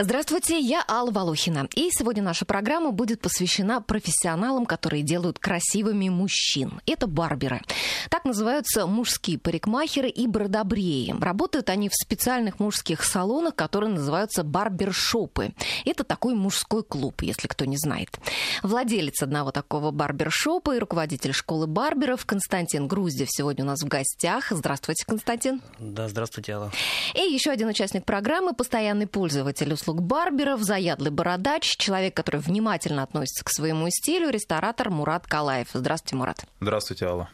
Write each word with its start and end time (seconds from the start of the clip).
Здравствуйте, 0.00 0.60
я 0.60 0.84
Алла 0.86 1.10
Волохина. 1.10 1.66
И 1.74 1.90
сегодня 1.90 2.22
наша 2.22 2.44
программа 2.44 2.92
будет 2.92 3.20
посвящена 3.20 3.80
профессионалам, 3.80 4.64
которые 4.64 5.02
делают 5.02 5.40
красивыми 5.40 6.08
мужчин. 6.08 6.80
Это 6.86 7.08
барберы. 7.08 7.62
Так 8.08 8.24
называются 8.24 8.86
мужские 8.86 9.40
парикмахеры 9.40 10.08
и 10.08 10.28
бродобреи. 10.28 11.16
Работают 11.20 11.68
они 11.68 11.88
в 11.88 11.94
специальных 11.96 12.60
мужских 12.60 13.02
салонах, 13.02 13.56
которые 13.56 13.90
называются 13.90 14.44
барбершопы. 14.44 15.52
Это 15.84 16.04
такой 16.04 16.34
мужской 16.34 16.84
клуб, 16.84 17.22
если 17.22 17.48
кто 17.48 17.64
не 17.64 17.76
знает. 17.76 18.20
Владелец 18.62 19.20
одного 19.20 19.50
такого 19.50 19.90
барбершопа 19.90 20.76
и 20.76 20.78
руководитель 20.78 21.32
школы 21.32 21.66
барберов 21.66 22.24
Константин 22.24 22.86
Груздев 22.86 23.26
сегодня 23.32 23.64
у 23.64 23.66
нас 23.66 23.80
в 23.82 23.88
гостях. 23.88 24.50
Здравствуйте, 24.50 25.04
Константин. 25.04 25.60
Да, 25.80 26.08
здравствуйте, 26.08 26.52
Алла. 26.52 26.70
И 27.16 27.32
еще 27.32 27.50
один 27.50 27.66
участник 27.66 28.04
программы, 28.04 28.54
постоянный 28.54 29.08
пользователь 29.08 29.72
услуг 29.72 29.87
услуг 29.88 30.02
барберов, 30.02 30.62
заядлый 30.62 31.10
бородач, 31.10 31.76
человек, 31.76 32.14
который 32.14 32.40
внимательно 32.40 33.02
относится 33.02 33.44
к 33.44 33.50
своему 33.50 33.88
стилю, 33.90 34.28
ресторатор 34.28 34.90
Мурат 34.90 35.26
Калаев. 35.26 35.68
Здравствуйте, 35.72 36.16
Мурат. 36.16 36.44
Здравствуйте, 36.60 37.06
Алла. 37.06 37.28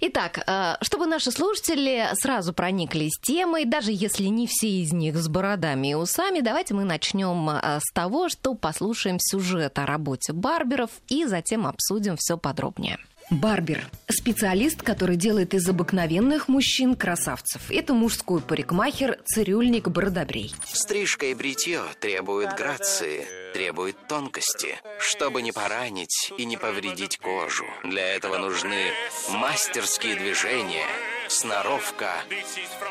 Итак, 0.00 0.42
э, 0.46 0.76
чтобы 0.82 1.06
наши 1.06 1.30
слушатели 1.30 2.08
сразу 2.14 2.52
прониклись 2.52 3.18
темой, 3.22 3.66
даже 3.66 3.92
если 3.92 4.24
не 4.24 4.46
все 4.46 4.68
из 4.82 4.92
них 4.92 5.16
с 5.16 5.28
бородами 5.28 5.88
и 5.88 5.94
усами, 5.94 6.40
давайте 6.40 6.74
мы 6.74 6.84
начнем 6.84 7.50
э, 7.50 7.80
с 7.80 7.92
того, 7.92 8.28
что 8.28 8.54
послушаем 8.54 9.18
сюжет 9.20 9.78
о 9.78 9.86
работе 9.86 10.32
барберов 10.32 10.90
и 11.08 11.26
затем 11.26 11.66
обсудим 11.66 12.16
все 12.16 12.38
подробнее. 12.38 12.98
Барбер– 13.30 13.88
специалист, 14.10 14.82
который 14.82 15.14
делает 15.14 15.54
из 15.54 15.68
обыкновенных 15.68 16.48
мужчин 16.48 16.96
красавцев. 16.96 17.70
Это 17.70 17.94
мужской 17.94 18.40
парикмахер, 18.40 19.20
цирюльник, 19.24 19.88
бородобрей. 19.88 20.52
Стрижка 20.72 21.26
и 21.26 21.34
бритье 21.34 21.80
требуют 22.00 22.56
грации, 22.56 23.24
требуют 23.54 23.96
тонкости, 24.08 24.76
чтобы 24.98 25.42
не 25.42 25.52
поранить 25.52 26.32
и 26.36 26.44
не 26.44 26.56
повредить 26.56 27.18
кожу. 27.18 27.66
Для 27.84 28.14
этого 28.14 28.38
нужны 28.38 28.86
мастерские 29.28 30.16
движения– 30.16 30.86
сноровка 31.30 32.08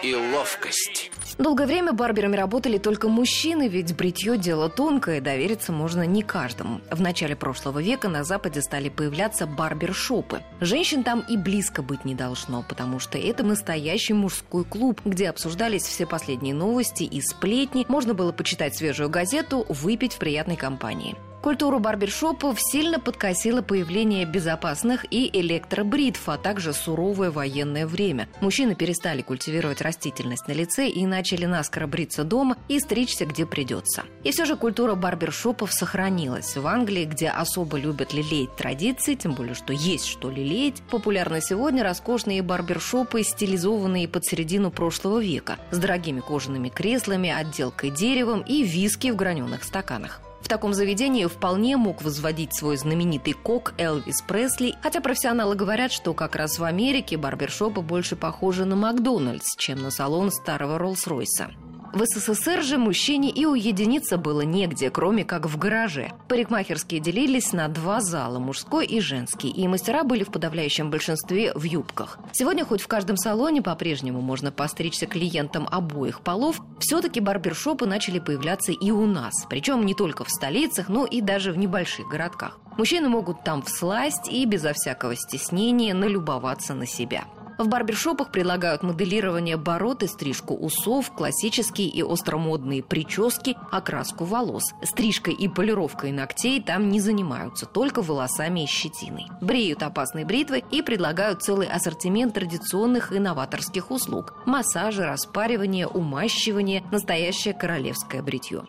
и 0.01 0.15
ловкость. 0.15 1.11
Долгое 1.37 1.67
время 1.67 1.91
барберами 1.91 2.37
работали 2.37 2.77
только 2.77 3.09
мужчины, 3.09 3.67
ведь 3.67 3.93
бритье 3.95 4.37
дело 4.37 4.69
тонкое, 4.69 5.19
довериться 5.19 5.73
можно 5.73 6.05
не 6.05 6.23
каждому. 6.23 6.79
В 6.89 7.01
начале 7.01 7.35
прошлого 7.35 7.81
века 7.81 8.07
на 8.07 8.23
Западе 8.23 8.61
стали 8.61 8.87
появляться 8.87 9.45
барбершопы. 9.45 10.41
Женщин 10.61 11.03
там 11.03 11.19
и 11.19 11.35
близко 11.35 11.81
быть 11.81 12.05
не 12.05 12.15
должно, 12.15 12.63
потому 12.63 12.99
что 12.99 13.17
это 13.17 13.43
настоящий 13.43 14.13
мужской 14.13 14.63
клуб, 14.63 15.01
где 15.03 15.29
обсуждались 15.29 15.83
все 15.83 16.05
последние 16.05 16.53
новости 16.53 17.03
и 17.03 17.21
сплетни, 17.21 17.85
можно 17.89 18.13
было 18.13 18.31
почитать 18.31 18.75
свежую 18.75 19.09
газету, 19.09 19.65
выпить 19.67 20.13
в 20.13 20.17
приятной 20.17 20.55
компании. 20.55 21.17
Культуру 21.41 21.79
барбершопов 21.79 22.57
сильно 22.59 22.99
подкосило 22.99 23.61
появление 23.61 24.25
безопасных 24.25 25.05
и 25.09 25.29
электробритв, 25.39 26.27
а 26.27 26.37
также 26.37 26.73
суровое 26.73 27.31
военное 27.31 27.87
время. 27.87 28.27
Мужчины 28.41 28.75
перестали 28.75 29.21
культивировать 29.21 29.79
растительность 29.81 30.49
на 30.49 30.51
лице 30.51 30.89
и 30.89 31.05
начали 31.05 31.45
наскоро 31.45 31.87
бриться 31.87 32.25
дома 32.25 32.57
и 32.67 32.79
стричься, 32.79 33.25
где 33.25 33.45
придется. 33.45 34.03
И 34.25 34.31
все 34.31 34.43
же 34.43 34.57
культура 34.57 34.95
барбершопов 34.95 35.71
сохранилась. 35.71 36.57
В 36.57 36.67
Англии, 36.67 37.05
где 37.05 37.29
особо 37.29 37.77
любят 37.77 38.11
лелеять 38.11 38.57
традиции, 38.57 39.15
тем 39.15 39.33
более, 39.33 39.55
что 39.55 39.71
есть 39.71 40.07
что 40.07 40.29
лелеять, 40.29 40.81
популярны 40.91 41.39
сегодня 41.41 41.83
роскошные 41.83 42.41
барбершопы, 42.41 43.23
стилизованные 43.23 44.09
под 44.09 44.25
середину 44.25 44.71
прошлого 44.71 45.19
века, 45.19 45.55
с 45.71 45.77
дорогими 45.77 46.19
кожаными 46.19 46.67
креслами, 46.67 47.29
отделкой 47.29 47.91
деревом 47.91 48.41
и 48.41 48.63
виски 48.63 49.09
в 49.09 49.15
граненых 49.15 49.63
стаканах. 49.63 50.21
В 50.41 50.47
таком 50.47 50.73
заведении 50.73 51.25
вполне 51.25 51.77
мог 51.77 52.01
возводить 52.01 52.55
свой 52.55 52.77
знаменитый 52.77 53.33
кок 53.33 53.73
Элвис 53.77 54.21
Пресли, 54.21 54.75
хотя 54.81 55.01
профессионалы 55.01 55.55
говорят, 55.55 55.91
что 55.91 56.13
как 56.13 56.35
раз 56.35 56.57
в 56.57 56.63
Америке 56.63 57.17
барбершопы 57.17 57.81
больше 57.81 58.15
похожи 58.15 58.65
на 58.65 58.75
Макдональдс, 58.75 59.55
чем 59.57 59.81
на 59.81 59.91
салон 59.91 60.31
старого 60.31 60.79
Роллс-Ройса. 60.79 61.68
В 61.91 62.05
СССР 62.05 62.61
же 62.61 62.77
мужчине 62.77 63.31
и 63.31 63.45
уединиться 63.45 64.17
было 64.17 64.41
негде, 64.41 64.91
кроме 64.91 65.25
как 65.25 65.47
в 65.47 65.57
гараже. 65.57 66.11
Парикмахерские 66.27 66.99
делились 66.99 67.51
на 67.51 67.67
два 67.67 67.99
зала, 67.99 68.37
мужской 68.37 68.85
и 68.85 68.99
женский, 68.99 69.49
и 69.49 69.67
мастера 69.67 70.03
были 70.03 70.23
в 70.23 70.31
подавляющем 70.31 70.91
большинстве 70.91 71.51
в 71.55 71.63
юбках. 71.63 72.19
Сегодня 72.31 72.63
хоть 72.63 72.81
в 72.81 72.87
каждом 72.87 73.17
салоне 73.17 73.63
по-прежнему 73.63 74.21
можно 74.21 74.51
постричься 74.51 75.07
клиентам 75.07 75.67
обоих 75.71 76.21
полов, 76.21 76.61
все-таки 76.79 77.19
барбершопы 77.19 77.87
начали 77.87 78.19
появляться 78.19 78.71
и 78.71 78.91
у 78.91 79.07
нас, 79.07 79.33
причем 79.49 79.83
не 79.83 79.95
только 79.95 80.23
в 80.23 80.29
столицах, 80.29 80.89
но 80.89 81.05
и 81.05 81.21
даже 81.21 81.51
в 81.51 81.57
небольших 81.57 82.07
городках. 82.07 82.59
Мужчины 82.77 83.09
могут 83.09 83.43
там 83.43 83.63
всласть 83.63 84.29
и 84.29 84.45
безо 84.45 84.73
всякого 84.73 85.15
стеснения 85.15 85.93
налюбоваться 85.93 86.75
на 86.75 86.85
себя. 86.85 87.25
В 87.59 87.67
барбершопах 87.67 88.31
предлагают 88.31 88.83
моделирование 88.83 89.57
бород 89.57 90.01
и 90.03 90.07
стрижку 90.07 90.55
усов, 90.55 91.11
классические 91.11 91.89
и 91.89 92.01
остромодные 92.01 92.81
прически, 92.81 93.57
окраску 93.69 94.23
волос. 94.23 94.63
Стрижкой 94.81 95.33
и 95.33 95.49
полировкой 95.49 96.13
ногтей 96.13 96.63
там 96.63 96.89
не 96.89 97.01
занимаются, 97.01 97.65
только 97.65 98.01
волосами 98.01 98.63
и 98.63 98.65
щетиной. 98.65 99.25
Бреют 99.41 99.83
опасные 99.83 100.23
бритвы 100.23 100.63
и 100.71 100.81
предлагают 100.81 101.43
целый 101.43 101.67
ассортимент 101.67 102.33
традиционных 102.33 103.11
и 103.11 103.19
новаторских 103.19 103.91
услуг. 103.91 104.35
Массажи, 104.45 105.03
распаривание, 105.03 105.85
умащивание, 105.85 106.85
настоящее 106.93 107.53
королевское 107.53 108.21
бритье. 108.21 108.63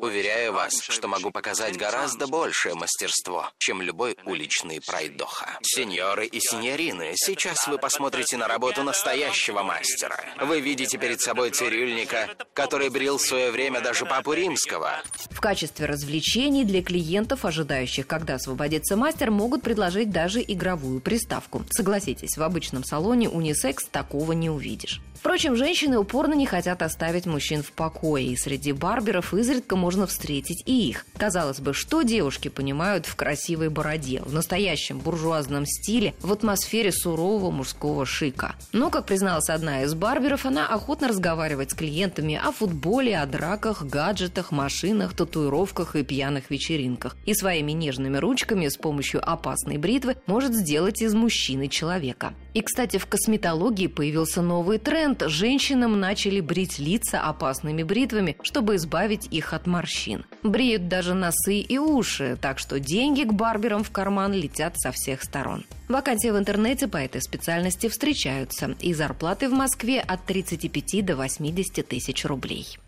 Уверяю 0.00 0.52
вас, 0.52 0.80
что 0.80 1.08
могу 1.08 1.32
показать 1.32 1.76
гораздо 1.76 2.28
большее 2.28 2.76
мастерство, 2.76 3.50
чем 3.58 3.82
любой 3.82 4.16
уличный 4.24 4.80
пройдоха. 4.86 5.58
Сеньоры 5.62 6.26
и 6.26 6.38
сеньорины, 6.38 7.14
сейчас 7.16 7.66
вы 7.66 7.78
посмотрите 7.78 8.27
смотрите 8.28 8.36
на 8.36 8.48
работу 8.48 8.82
настоящего 8.82 9.62
мастера. 9.62 10.18
Вы 10.40 10.60
видите 10.60 10.98
перед 10.98 11.20
собой 11.20 11.50
цирюльника, 11.50 12.28
который 12.52 12.90
брил 12.90 13.16
в 13.16 13.22
свое 13.22 13.50
время 13.50 13.80
даже 13.80 14.04
папу 14.04 14.32
римского. 14.34 14.90
В 15.30 15.40
качестве 15.40 15.86
развлечений 15.86 16.64
для 16.64 16.82
клиентов, 16.82 17.44
ожидающих, 17.44 18.06
когда 18.06 18.34
освободится 18.34 18.96
мастер, 18.96 19.30
могут 19.30 19.62
предложить 19.62 20.10
даже 20.10 20.42
игровую 20.46 21.00
приставку. 21.00 21.64
Согласитесь, 21.70 22.36
в 22.36 22.42
обычном 22.42 22.84
салоне 22.84 23.28
унисекс 23.30 23.84
такого 23.86 24.32
не 24.32 24.50
увидишь. 24.50 25.00
Впрочем, 25.18 25.56
женщины 25.56 25.98
упорно 25.98 26.34
не 26.34 26.46
хотят 26.46 26.80
оставить 26.80 27.26
мужчин 27.26 27.64
в 27.64 27.72
покое, 27.72 28.24
и 28.24 28.36
среди 28.36 28.70
барберов 28.70 29.34
изредка 29.34 29.74
можно 29.74 30.06
встретить 30.06 30.62
и 30.64 30.88
их. 30.88 31.04
Казалось 31.16 31.58
бы, 31.58 31.74
что 31.74 32.02
девушки 32.02 32.46
понимают 32.46 33.06
в 33.06 33.16
красивой 33.16 33.68
бороде, 33.68 34.22
в 34.24 34.32
настоящем 34.32 35.00
буржуазном 35.00 35.66
стиле, 35.66 36.14
в 36.20 36.32
атмосфере 36.32 36.92
сурового 36.92 37.50
мужского 37.50 38.06
шика. 38.06 38.54
Но, 38.72 38.90
как 38.90 39.06
призналась 39.06 39.48
одна 39.48 39.82
из 39.82 39.92
барберов, 39.94 40.46
она 40.46 40.68
охотно 40.68 41.08
разговаривает 41.08 41.72
с 41.72 41.74
клиентами 41.74 42.40
о 42.40 42.52
футболе, 42.52 43.18
о 43.18 43.26
драках, 43.26 43.82
гаджетах, 43.82 44.52
машинах, 44.52 45.14
татуировках 45.14 45.96
и 45.96 46.04
пьяных 46.04 46.48
вечеринках. 46.48 47.16
И 47.26 47.34
своими 47.34 47.72
нежными 47.72 48.18
ручками 48.18 48.68
с 48.68 48.76
помощью 48.76 49.28
опасной 49.28 49.78
бритвы 49.78 50.16
может 50.26 50.54
сделать 50.54 51.02
из 51.02 51.12
мужчины 51.14 51.66
человека. 51.66 52.34
И, 52.54 52.62
кстати, 52.62 52.96
в 52.96 53.06
косметологии 53.06 53.86
появился 53.86 54.42
новый 54.42 54.78
тренд 54.78 55.22
женщинам 55.26 55.98
начали 56.00 56.40
брить 56.40 56.78
лица 56.78 57.20
опасными 57.20 57.82
бритвами, 57.82 58.36
чтобы 58.42 58.76
избавить 58.76 59.28
их 59.30 59.52
от 59.52 59.66
морщин. 59.66 60.24
Бреют 60.42 60.88
даже 60.88 61.14
носы 61.14 61.60
и 61.60 61.78
уши, 61.78 62.38
так 62.40 62.58
что 62.58 62.80
деньги 62.80 63.24
к 63.24 63.32
барберам 63.32 63.84
в 63.84 63.90
карман 63.90 64.32
летят 64.32 64.78
со 64.78 64.92
всех 64.92 65.22
сторон. 65.22 65.64
Вакансии 65.88 66.28
в 66.28 66.38
интернете 66.38 66.86
по 66.86 66.96
этой 66.96 67.22
специальности 67.22 67.88
встречаются, 67.88 68.76
и 68.80 68.92
зарплаты 68.92 69.48
в 69.48 69.52
Москве 69.52 70.00
от 70.00 70.24
35 70.26 71.04
до 71.04 71.16
80 71.16 71.86
тысяч 71.86 72.24
рублей. 72.24 72.78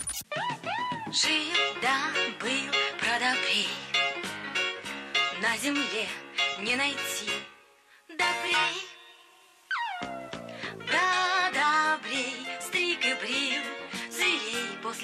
Жил 1.06 1.32
да 1.82 1.96
был 2.40 2.70
продавей, 3.00 3.68
на 5.42 5.56
земле 5.58 6.06
не 6.62 6.76
найти 6.76 7.30
добрей. 8.08 8.89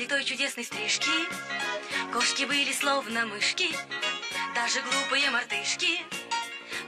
После 0.07 0.19
той 0.19 0.25
чудесной 0.25 0.65
стрижки. 0.65 1.11
Кошки 2.13 2.45
были 2.45 2.73
словно 2.73 3.27
мышки 3.27 3.71
Даже 4.55 4.81
глупые 4.83 5.31
мартышки 5.31 6.01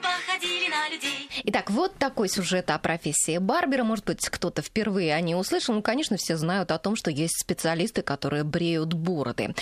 Пах 0.08 0.26
находили 0.26 0.68
на 0.68 0.88
людей. 0.88 1.28
Итак, 1.44 1.70
вот 1.70 1.94
такой 1.96 2.28
сюжет 2.28 2.70
о 2.70 2.78
профессии 2.78 3.36
барбера. 3.38 3.84
Может 3.84 4.06
быть, 4.06 4.26
кто-то 4.28 4.62
впервые 4.62 5.14
о 5.14 5.20
ней 5.20 5.34
услышал. 5.34 5.74
Ну, 5.74 5.82
конечно, 5.82 6.16
все 6.16 6.36
знают 6.36 6.70
о 6.70 6.78
том, 6.78 6.96
что 6.96 7.10
есть 7.10 7.38
специалисты, 7.38 8.00
которые 8.02 8.44
бреют 8.44 8.94
бороды. 8.94 9.54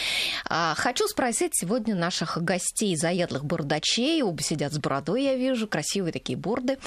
А, 0.49 0.75
хочу 0.77 1.09
спросить 1.09 1.53
сегодня 1.55 1.95
наших 1.97 2.41
гостей, 2.43 2.97
заядлых 2.97 3.45
бородачей. 3.45 4.23
Оба 4.23 4.41
сидят 4.43 4.73
с 4.73 4.79
бородой, 4.79 5.25
я 5.25 5.35
вижу. 5.35 5.67
Красивые 5.67 6.13
такие 6.13 6.39
борды. 6.39 6.79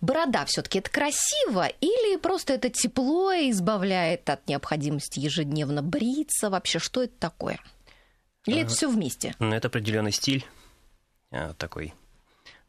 Борода 0.00 0.44
все 0.44 0.62
таки 0.62 0.78
это 0.78 0.90
красиво 0.90 1.66
или 1.80 2.16
просто 2.16 2.52
это 2.52 2.70
тепло 2.70 3.32
и 3.32 3.50
избавляет 3.50 4.30
от 4.30 4.46
необходимости 4.46 5.18
ежедневно 5.18 5.82
бриться? 5.82 6.50
Вообще, 6.50 6.78
что 6.78 7.02
это 7.02 7.14
такое? 7.18 7.58
Или 8.46 8.62
это 8.62 8.70
все 8.70 8.88
вместе? 8.88 9.34
Ну, 9.40 9.54
это 9.54 9.68
определенный 9.68 10.12
стиль 10.12 10.44
а, 11.32 11.54
такой. 11.54 11.94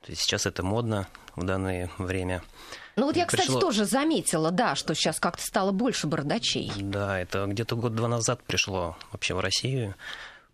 То 0.04 0.12
есть 0.12 0.22
сейчас 0.22 0.46
это 0.46 0.64
модно 0.64 1.08
в 1.36 1.44
данное 1.46 1.90
время. 1.98 2.44
Ну 2.96 3.06
вот 3.06 3.16
я, 3.16 3.26
кстати, 3.26 3.46
пришло... 3.46 3.60
тоже 3.62 3.86
заметила, 3.86 4.52
да, 4.52 4.76
что 4.76 4.94
сейчас 4.94 5.20
как-то 5.20 5.44
стало 5.44 5.72
больше 5.72 6.08
бородачей. 6.08 6.72
Да, 6.76 7.20
это 7.20 7.46
где-то 7.46 7.76
год-два 7.76 8.08
назад 8.08 8.44
пришло 8.44 8.98
вообще 9.12 9.34
в 9.34 9.40
Россию. 9.40 9.96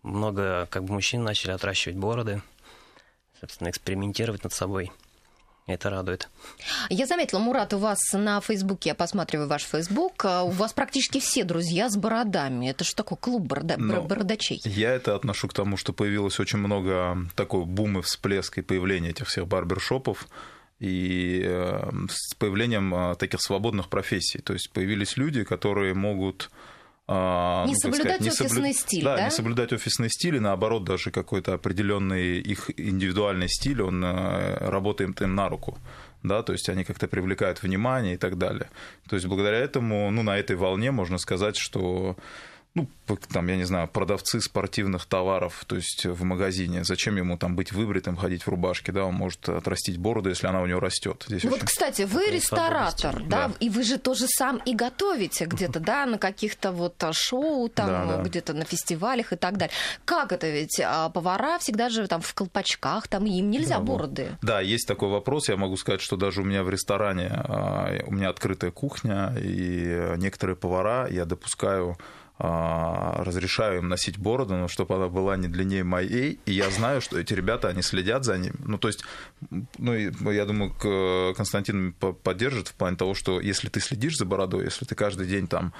Много 0.02 0.66
как 0.70 0.84
бы 0.84 0.94
мужчин 0.94 1.22
начали 1.24 1.50
отращивать 1.50 1.98
бороды, 1.98 2.42
собственно, 3.40 3.68
экспериментировать 3.68 4.44
над 4.44 4.52
собой. 4.52 4.90
Это 5.74 5.90
радует. 5.90 6.28
Я 6.88 7.06
заметила, 7.06 7.38
Мурат, 7.38 7.72
у 7.74 7.78
вас 7.78 7.98
на 8.12 8.40
Фейсбуке, 8.40 8.90
я 8.90 8.94
посматриваю 8.94 9.48
ваш 9.48 9.62
Фейсбук, 9.64 10.24
а 10.24 10.42
у 10.42 10.50
вас 10.50 10.72
практически 10.72 11.20
все 11.20 11.44
друзья 11.44 11.88
с 11.88 11.96
бородами. 11.96 12.70
Это 12.70 12.84
же 12.84 12.94
такой 12.94 13.18
клуб 13.18 13.42
борода... 13.42 13.76
Но 13.78 14.02
бородачей. 14.02 14.60
Я 14.64 14.92
это 14.92 15.14
отношу 15.14 15.48
к 15.48 15.54
тому, 15.54 15.76
что 15.76 15.92
появилось 15.92 16.40
очень 16.40 16.58
много 16.58 17.16
такой 17.36 17.64
бум 17.64 17.98
и 17.98 18.02
всплеск 18.02 18.58
и 18.58 18.62
появления 18.62 19.10
этих 19.10 19.28
всех 19.28 19.46
барбершопов 19.46 20.26
и 20.80 21.42
э, 21.44 21.90
с 22.08 22.34
появлением 22.34 22.94
э, 22.94 23.14
таких 23.16 23.40
свободных 23.40 23.88
профессий. 23.88 24.40
То 24.40 24.52
есть 24.54 24.70
появились 24.70 25.16
люди, 25.16 25.44
которые 25.44 25.94
могут 25.94 26.50
а, 26.50 26.79
не 27.10 27.72
ну, 27.72 27.74
соблюдать 27.74 28.22
сказать, 28.22 28.40
офисный 28.40 28.68
не 28.68 28.72
соблю... 28.72 28.88
стиль, 28.88 29.04
да, 29.04 29.16
да? 29.16 29.24
не 29.24 29.30
соблюдать 29.30 29.72
офисный 29.72 30.10
стиль, 30.10 30.36
и 30.36 30.40
наоборот, 30.40 30.84
даже 30.84 31.10
какой-то 31.10 31.54
определенный 31.54 32.38
их 32.38 32.70
индивидуальный 32.76 33.48
стиль, 33.48 33.82
он 33.82 34.04
э, 34.04 34.68
работает 34.68 35.20
им 35.20 35.34
на 35.34 35.48
руку. 35.48 35.76
Да, 36.22 36.42
то 36.42 36.52
есть 36.52 36.68
они 36.68 36.84
как-то 36.84 37.08
привлекают 37.08 37.62
внимание 37.62 38.14
и 38.14 38.16
так 38.16 38.36
далее. 38.36 38.68
То 39.08 39.16
есть 39.16 39.26
благодаря 39.26 39.58
этому, 39.58 40.10
ну, 40.10 40.22
на 40.22 40.36
этой 40.36 40.54
волне 40.54 40.90
можно 40.90 41.18
сказать, 41.18 41.56
что 41.56 42.16
ну, 42.74 42.86
там, 43.32 43.48
я 43.48 43.56
не 43.56 43.64
знаю, 43.64 43.88
продавцы 43.88 44.40
спортивных 44.40 45.04
товаров, 45.06 45.64
то 45.66 45.74
есть 45.74 46.06
в 46.06 46.22
магазине, 46.22 46.84
зачем 46.84 47.16
ему 47.16 47.36
там 47.36 47.56
быть 47.56 47.72
выбритым, 47.72 48.16
ходить 48.16 48.44
в 48.44 48.48
рубашке, 48.48 48.92
да, 48.92 49.04
он 49.04 49.14
может 49.14 49.48
отрастить 49.48 49.98
бороду, 49.98 50.28
если 50.28 50.46
она 50.46 50.62
у 50.62 50.66
него 50.66 50.78
растет. 50.78 51.24
Здесь 51.26 51.44
вот, 51.44 51.64
кстати, 51.64 52.02
вы 52.02 52.30
ресторатор, 52.30 53.22
да? 53.24 53.48
да, 53.48 53.54
и 53.58 53.68
вы 53.68 53.82
же 53.82 53.98
тоже 53.98 54.26
сам 54.28 54.58
и 54.58 54.74
готовите 54.74 55.46
где-то, 55.46 55.80
да, 55.80 56.06
на 56.06 56.18
каких-то 56.18 56.70
вот 56.70 57.02
а, 57.02 57.12
шоу, 57.12 57.68
там, 57.68 57.88
да, 57.88 58.16
да. 58.16 58.22
где-то 58.22 58.54
на 58.54 58.64
фестивалях 58.64 59.32
и 59.32 59.36
так 59.36 59.56
далее. 59.56 59.74
Как 60.04 60.30
это 60.30 60.48
ведь? 60.48 60.80
А 60.80 61.08
повара 61.08 61.58
всегда 61.58 61.88
же 61.88 62.06
там 62.06 62.20
в 62.20 62.32
колпачках, 62.34 63.08
там 63.08 63.26
им 63.26 63.50
нельзя 63.50 63.78
да, 63.78 63.84
бороды. 63.84 64.38
Да, 64.42 64.60
есть 64.60 64.86
такой 64.86 65.08
вопрос, 65.08 65.48
я 65.48 65.56
могу 65.56 65.76
сказать, 65.76 66.00
что 66.00 66.16
даже 66.16 66.42
у 66.42 66.44
меня 66.44 66.62
в 66.62 66.70
ресторане, 66.70 67.30
а, 67.32 67.98
у 68.06 68.12
меня 68.12 68.28
открытая 68.28 68.70
кухня, 68.70 69.34
и 69.36 70.14
некоторые 70.18 70.54
повара 70.54 71.08
я 71.08 71.24
допускаю 71.24 71.98
а, 71.98 72.19
разрешаю 72.42 73.78
им 73.78 73.88
носить 73.88 74.18
бороду, 74.18 74.56
но 74.56 74.68
чтобы 74.68 74.96
она 74.96 75.08
была 75.08 75.36
не 75.36 75.48
длиннее 75.48 75.84
моей, 75.84 76.40
и 76.46 76.52
я 76.52 76.70
знаю, 76.70 77.00
что 77.00 77.18
эти 77.18 77.34
ребята, 77.34 77.68
они 77.68 77.82
следят 77.82 78.24
за 78.24 78.38
ним. 78.38 78.54
Ну, 78.64 78.78
то 78.78 78.88
есть, 78.88 79.04
ну, 79.78 79.92
я 79.92 80.44
думаю, 80.46 80.74
Константин 81.34 81.92
поддержит 81.92 82.68
в 82.68 82.74
плане 82.74 82.96
того, 82.96 83.14
что 83.14 83.40
если 83.40 83.68
ты 83.68 83.80
следишь 83.80 84.16
за 84.16 84.24
бородой, 84.24 84.64
если 84.64 84.84
ты 84.84 84.94
каждый 84.94 85.26
день 85.26 85.46
там 85.48 85.74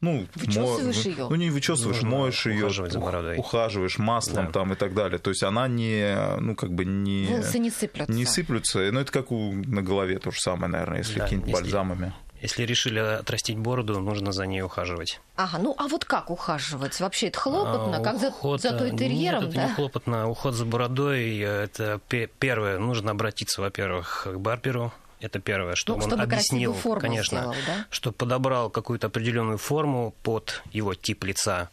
ну, 0.00 0.26
вычесываешь 0.34 1.04
мо... 1.04 1.10
ее. 1.10 1.26
Ну, 1.30 1.34
не 1.36 1.50
вычесываешь, 1.50 2.02
Нужно 2.02 2.18
моешь 2.18 2.46
ее, 2.46 3.38
ухаживаешь 3.38 3.98
маслом 3.98 4.46
да. 4.46 4.52
там 4.52 4.72
и 4.72 4.76
так 4.76 4.94
далее. 4.94 5.18
То 5.18 5.30
есть 5.30 5.42
она 5.42 5.66
не, 5.66 6.14
ну, 6.40 6.54
как 6.54 6.72
бы 6.72 6.84
не... 6.84 7.26
Волосы 7.26 7.58
не 7.58 7.70
сыплются. 7.70 8.12
Не 8.12 8.26
сыплются. 8.26 8.78
Ну, 8.92 9.00
это 9.00 9.10
как 9.10 9.32
у, 9.32 9.52
на 9.52 9.82
голове 9.82 10.18
то 10.18 10.30
же 10.30 10.38
самое, 10.40 10.70
наверное, 10.70 10.98
если 10.98 11.18
да, 11.18 11.24
какими-то 11.24 11.48
если... 11.48 11.62
бальзамами. 11.62 12.12
Если 12.44 12.64
решили 12.64 12.98
отрастить 12.98 13.56
бороду, 13.56 13.98
нужно 14.00 14.30
за 14.32 14.44
ней 14.44 14.60
ухаживать. 14.60 15.18
Ага, 15.34 15.56
ну 15.56 15.74
а 15.78 15.88
вот 15.88 16.04
как 16.04 16.28
ухаживать? 16.28 17.00
Вообще 17.00 17.28
это 17.28 17.38
хлопотно, 17.38 17.96
а, 17.96 18.00
как 18.02 18.16
уход... 18.16 18.60
за, 18.60 18.68
за 18.68 18.76
той 18.76 18.90
терьером, 18.90 19.44
Нет, 19.44 19.54
да? 19.54 19.60
это 19.62 19.68
не 19.70 19.74
хлопотно. 19.74 20.28
Уход 20.28 20.52
за 20.52 20.66
бородой, 20.66 21.38
это 21.38 21.98
первое, 22.38 22.78
нужно 22.78 23.12
обратиться, 23.12 23.62
во-первых, 23.62 24.26
к 24.30 24.36
барберу, 24.36 24.92
это 25.20 25.38
первое, 25.38 25.74
что 25.74 25.96
ну, 25.96 26.04
он 26.04 26.20
объяснил, 26.20 26.76
конечно, 27.00 27.38
сделал, 27.38 27.54
да? 27.66 27.86
что 27.88 28.12
подобрал 28.12 28.68
какую-то 28.68 29.06
определенную 29.06 29.56
форму 29.56 30.14
под 30.22 30.62
его 30.70 30.92
тип 30.92 31.24
лица. 31.24 31.70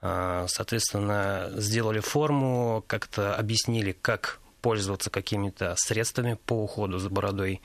А, 0.00 0.46
соответственно, 0.48 1.50
сделали 1.56 2.00
форму, 2.00 2.82
как-то 2.86 3.36
объяснили, 3.36 3.92
как 3.92 4.40
пользоваться 4.62 5.10
какими-то 5.10 5.74
средствами 5.76 6.38
по 6.46 6.54
уходу 6.54 6.98
за 6.98 7.10
бородой. 7.10 7.60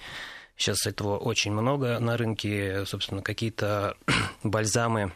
Сейчас 0.56 0.86
этого 0.86 1.18
очень 1.18 1.52
много 1.52 2.00
на 2.00 2.16
рынке, 2.18 2.86
собственно, 2.86 3.22
какие-то 3.22 3.98
бальзамы 4.44 5.12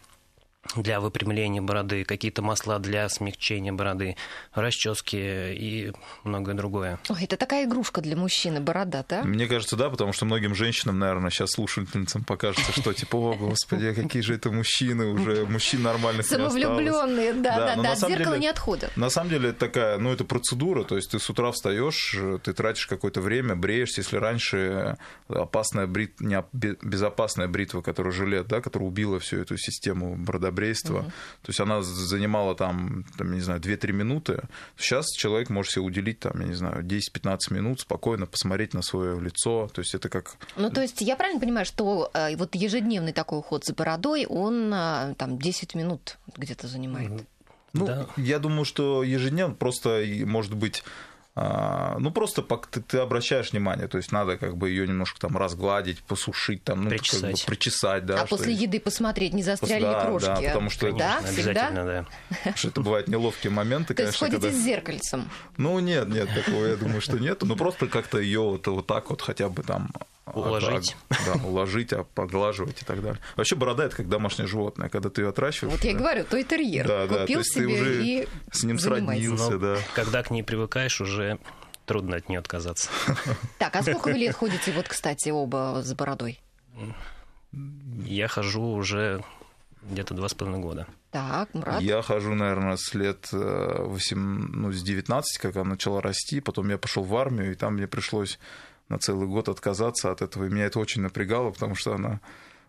для 0.76 1.00
выпрямления 1.00 1.62
бороды, 1.62 2.04
какие-то 2.04 2.42
масла 2.42 2.80
для 2.80 3.10
смягчения 3.10 3.74
бороды, 3.74 4.16
расчески 4.54 5.18
и 5.18 5.94
многое 6.24 6.56
другое. 6.56 7.00
Ой, 7.10 7.24
это 7.24 7.38
такая 7.38 7.66
игрушка 7.66 8.02
для 8.02 8.16
мужчины, 8.16 8.60
борода, 8.60 9.06
да? 9.08 9.24
Мне 9.24 9.48
кажется, 9.48 9.76
да, 9.76 9.90
потому 9.90 10.14
что 10.14 10.26
многим 10.26 10.56
женщинам, 10.56 11.00
наверное, 11.00 11.32
сейчас 11.32 11.52
слушательницам 11.52 12.24
покажется, 12.24 12.72
что 12.80 12.94
типа, 12.94 13.16
о, 13.16 13.34
господи, 13.36 13.94
какие 13.94 14.22
же 14.22 14.36
это 14.36 14.52
мужчины 14.52 15.08
уже, 15.08 15.46
мужчин 15.46 15.84
нормальных 15.84 16.26
Самовлюбленные, 16.26 17.34
да, 17.34 17.76
да, 17.76 17.82
да, 17.82 17.92
от 17.94 18.00
зеркала 18.00 18.36
не 18.36 18.48
отходят. 18.48 18.96
На 18.98 19.10
самом 19.10 19.30
деле 19.30 19.50
это 19.50 19.60
такая, 19.60 19.98
ну, 19.98 20.12
это 20.12 20.26
процедура, 20.26 20.84
то 20.84 20.96
есть 20.96 21.12
ты 21.12 21.20
с 21.20 21.30
утра 21.30 21.52
встаешь, 21.52 22.16
ты 22.44 22.54
тратишь 22.54 22.88
какое-то 22.88 23.22
время, 23.22 23.56
бреешься, 23.56 24.02
если 24.02 24.18
раньше 24.18 24.98
опасная 25.28 25.88
брит, 25.88 26.20
не 26.20 26.44
безопасная 26.52 27.48
бритва, 27.48 27.82
которая 27.82 28.14
жилет, 28.14 28.48
да, 28.48 28.62
которая 28.62 28.88
убила 28.88 29.20
всю 29.20 29.38
эту 29.38 29.58
систему 29.58 30.16
бородобрения, 30.16 30.57
добрейства. 30.58 31.00
Угу. 31.00 31.06
То 31.44 31.50
есть 31.50 31.60
она 31.60 31.82
занимала 31.82 32.56
там, 32.56 33.06
там 33.18 33.32
не 33.32 33.42
знаю, 33.42 33.62
2-3 33.62 33.92
минуты. 33.92 34.42
Сейчас 34.78 35.06
человек 35.16 35.50
может 35.50 35.72
себе 35.72 35.84
уделить, 35.84 36.20
там, 36.20 36.40
я 36.42 36.48
не 36.48 36.56
знаю, 36.56 36.84
10-15 36.84 37.38
минут, 37.52 37.82
спокойно 37.82 38.26
посмотреть 38.26 38.74
на 38.74 38.82
свое 38.82 39.20
лицо. 39.20 39.70
То 39.74 39.82
есть 39.82 39.96
это 39.96 40.10
как... 40.10 40.36
Ну, 40.56 40.70
то 40.70 40.82
есть 40.82 41.02
я 41.02 41.16
правильно 41.16 41.40
понимаю, 41.40 41.66
что 41.66 42.10
э, 42.14 42.36
вот 42.36 42.56
ежедневный 42.56 43.14
такой 43.14 43.40
уход 43.40 43.66
за 43.66 43.74
бородой, 43.74 44.26
он 44.26 44.74
э, 44.74 45.16
там 45.18 45.38
10 45.38 45.76
минут 45.76 46.18
где-то 46.36 46.68
занимает? 46.68 47.12
Ну, 47.74 47.86
да. 47.86 48.08
я 48.18 48.40
думаю, 48.40 48.66
что 48.66 49.04
ежедневно 49.04 49.54
просто, 49.54 50.04
может 50.26 50.56
быть, 50.56 50.84
ну, 52.00 52.12
просто 52.12 52.42
ты, 52.42 52.82
ты 52.82 52.98
обращаешь 52.98 53.52
внимание, 53.52 53.88
то 53.88 53.98
есть 53.98 54.12
надо 54.12 54.38
как 54.38 54.58
бы 54.58 54.70
ее 54.70 54.88
немножко 54.88 55.20
там 55.20 55.38
разгладить, 55.38 56.02
посушить, 56.04 56.64
там, 56.64 56.84
ну, 56.84 56.90
причесать. 56.90 57.22
Как 57.22 57.32
бы 57.32 57.46
причесать, 57.46 58.06
да. 58.06 58.22
А 58.22 58.26
после 58.26 58.54
еды 58.54 58.80
посмотреть, 58.80 59.34
не 59.34 59.44
застряли 59.44 59.82
ли 59.82 60.02
крошки? 60.02 60.28
Да, 60.28 60.36
потому 60.42 60.70
что... 60.70 60.92
Да, 60.94 61.20
обязательно, 61.20 61.86
да. 61.86 62.06
Потому 62.38 62.58
что 62.58 62.68
это 62.70 62.82
бывают 62.82 63.08
неловкие 63.08 63.52
моменты, 63.52 63.94
То 63.94 64.04
конечно. 64.04 64.26
есть 64.26 64.34
ходите 64.34 64.48
когда... 64.48 64.58
с 64.58 64.64
зеркальцем? 64.64 65.30
Ну, 65.58 65.80
нет, 65.80 66.08
нет, 66.08 66.30
такого 66.34 66.66
я 66.66 66.76
думаю, 66.76 67.02
что 67.02 67.20
нет. 67.20 67.42
Ну, 67.44 67.56
просто 67.56 67.88
как-то 67.88 68.20
ее 68.20 68.42
вот, 68.42 68.66
вот 68.68 68.88
так 68.88 69.10
вот 69.10 69.22
хотя 69.22 69.50
бы 69.50 69.64
там 69.64 69.92
Уложить. 70.34 70.96
Да, 71.10 71.34
уложить, 71.44 71.94
а 71.94 72.04
поглаживать 72.04 72.82
и 72.82 72.86
так 72.86 73.02
далее. 73.02 73.20
Вообще 73.36 73.56
борода 73.56 73.86
это 73.86 73.96
как 73.96 74.10
домашнее 74.10 74.48
животное, 74.48 74.90
когда 74.90 75.10
ты 75.10 75.22
ее 75.22 75.30
отращиваешь. 75.30 75.74
Вот 75.74 75.84
я 75.84 75.94
да. 75.94 76.00
говорю, 76.00 76.26
той 76.26 76.44
терьер. 76.44 76.88
Да, 76.88 77.08
да, 77.08 77.22
Купил 77.22 77.44
себе 77.44 77.68
ты 77.68 77.82
уже 77.82 78.06
и 78.06 78.28
с 78.52 78.64
ним 78.64 78.80
сроднился, 78.80 79.52
Но 79.52 79.58
да. 79.58 79.78
Когда 79.94 80.24
к 80.24 80.32
ней 80.32 80.44
привыкаешь, 80.44 81.00
уже 81.02 81.40
трудно 81.86 82.18
от 82.18 82.30
нее 82.30 82.40
отказаться. 82.40 82.90
Так, 83.60 83.76
а 83.76 83.82
сколько 83.82 84.10
вы 84.10 84.18
лет 84.18 84.36
ходите, 84.36 84.72
вот, 84.72 84.88
кстати, 84.88 85.30
оба 85.30 85.82
с 85.84 85.94
бородой? 85.94 86.40
Я 88.04 88.28
хожу 88.28 88.62
уже 88.62 89.24
где-то 89.84 90.14
два 90.14 90.28
с 90.28 90.34
половиной 90.34 90.62
года. 90.62 90.88
Так, 91.12 91.54
Мурат? 91.54 91.82
Я 91.82 92.02
хожу, 92.02 92.36
наверное, 92.36 92.78
с 92.78 92.94
лет 92.94 93.30
8, 93.32 94.18
э, 94.18 94.48
ну, 94.54 94.72
с 94.72 94.84
19, 94.84 95.40
как 95.40 95.56
она 95.56 95.72
начала 95.72 96.02
расти. 96.02 96.42
Потом 96.42 96.70
я 96.70 96.78
пошел 96.78 97.04
в 97.04 97.16
армию, 97.16 97.54
и 97.54 97.56
там 97.56 97.76
мне 97.76 97.88
пришлось 97.88 98.38
на 98.90 99.00
целый 99.00 99.28
год 99.28 99.50
отказаться 99.50 100.12
от 100.12 100.22
этого. 100.22 100.46
И 100.46 100.50
меня 100.50 100.66
это 100.66 100.80
очень 100.80 101.02
напрягало, 101.02 101.52
потому 101.52 101.76
что 101.76 101.94
она 101.94 102.20